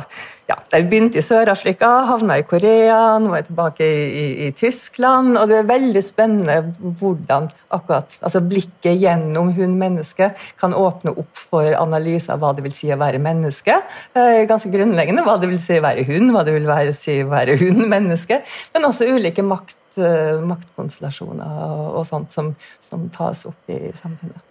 [0.49, 4.49] ja, jeg begynte i Sør-Afrika, havna i Korea, nå er jeg tilbake i, i, i,
[4.57, 5.37] Tyskland.
[5.39, 6.57] og Det er veldig spennende
[6.99, 12.65] hvordan akkurat altså blikket gjennom hun menneske kan åpne opp for analyse av hva det
[12.67, 13.77] vil si å være menneske.
[14.19, 17.21] Eh, ganske grunnleggende hva det vil si å være hund, hva det vil være, si
[17.23, 18.41] å være hund-menneske.
[18.75, 24.43] Men også ulike makt, eh, maktkonstellasjoner og, og sånt som, som tas opp i samfunnet.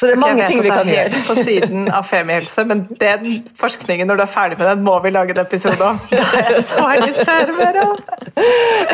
[0.00, 1.18] Så det er mange ting vi kan gjøre.
[1.26, 3.26] på siden av femihelse, men den
[3.60, 5.98] forskningen, når du er ferdig med den, må vi lage en episode om.
[6.10, 6.84] Det er jeg så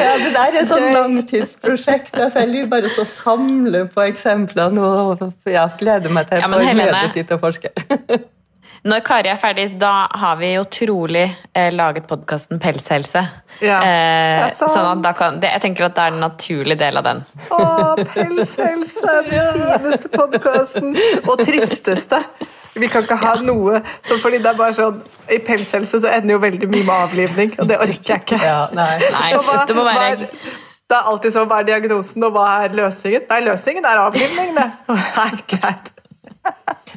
[0.03, 2.17] Ja, det der er et sånn langtidsprosjekt.
[2.19, 7.13] Altså, jeg lurer bare så samle på eksemplene og ja, gleder meg til å få
[7.15, 7.71] tid til å forske.
[8.87, 13.23] Når Kari er ferdig, da har vi jo trolig eh, laget podkasten Pelshelse.
[13.65, 17.23] Ja, eh, sånn kan, det, jeg tenker at det er en naturlig del av den.
[17.51, 17.59] Å,
[18.13, 19.17] Pelshelse!
[19.27, 20.95] Den fineste podkasten.
[21.25, 22.23] Og tristeste.
[22.77, 23.43] Vi kan ikke ha ja.
[23.43, 24.99] noe så fordi det er bare sånn
[25.33, 28.41] I pelshelse så ender jo veldig mye med avlivning, og det orker jeg ikke.
[28.45, 28.91] Ja, nei.
[29.01, 30.55] nei hva, det må være hva
[30.87, 33.25] det er alltid sånn, Hva er diagnosen, og hva er løsningen?
[33.33, 34.67] Nei, løsningen er avlivning, det.
[35.19, 35.91] Nei, greit.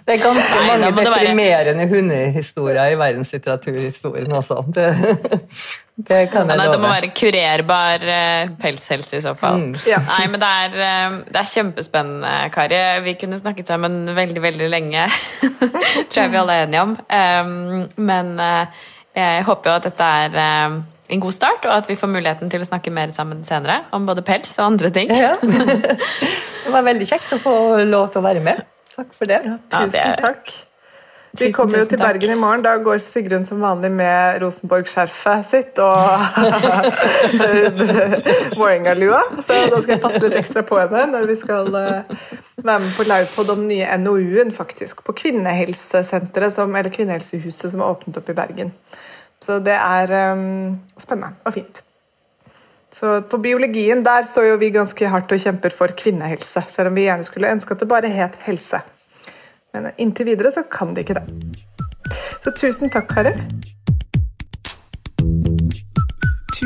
[0.09, 1.89] Det er ganske Nei, mange deprimerende være...
[1.91, 4.63] hundehistorier i verdenslitteraturhistorien også.
[4.73, 4.87] Det,
[6.09, 6.71] det kan jeg Nei, love.
[6.73, 9.59] Det må være kurerbar uh, pelshelse i så fall.
[9.61, 9.75] Mm.
[9.85, 9.99] Ja.
[10.07, 12.79] Nei, men det er, uh, det er, kjempespennende, Kari.
[13.05, 15.05] Vi kunne snakket sammen veldig, veldig lenge.
[16.09, 16.95] Tror jeg vi alle er enige om.
[16.95, 20.41] Um, men uh, jeg håper jo at dette er
[21.09, 24.09] en god start, og at vi får muligheten til å snakke mer sammen senere om
[24.09, 25.13] både pels og andre ting.
[25.13, 25.35] Ja.
[26.65, 28.65] det var veldig kjekt å få lov til å være med.
[28.99, 29.39] Takk for det.
[29.47, 30.19] Ja, tusen ja, det...
[30.23, 30.43] takk.
[31.29, 32.07] Vi Tusen, kommer jo til til takk.
[32.07, 32.63] Bergen i morgen.
[32.65, 35.93] Da går Sigrun som vanlig med Rosenborg-skjerfet sitt og
[38.57, 39.21] Vålerenga-lua.
[39.37, 42.01] Så da skal jeg passe litt ekstra på henne når vi skal eh,
[42.57, 47.79] være med på Laupod om den nye NOU-en faktisk, på kvinnehelsesenteret, som, eller Kvinnehelsehuset som
[47.85, 48.73] er åpnet opp i Bergen.
[49.39, 51.83] Så det er um, spennende og fint.
[52.99, 56.97] Så på biologien der står jo vi ganske hardt og kjemper for kvinnehelse, selv om
[56.99, 58.81] vi gjerne skulle ønske at det bare het helse.
[59.73, 61.23] Men inntil videre så kan de ikke det.
[62.43, 63.31] Så tusen takk, Kari.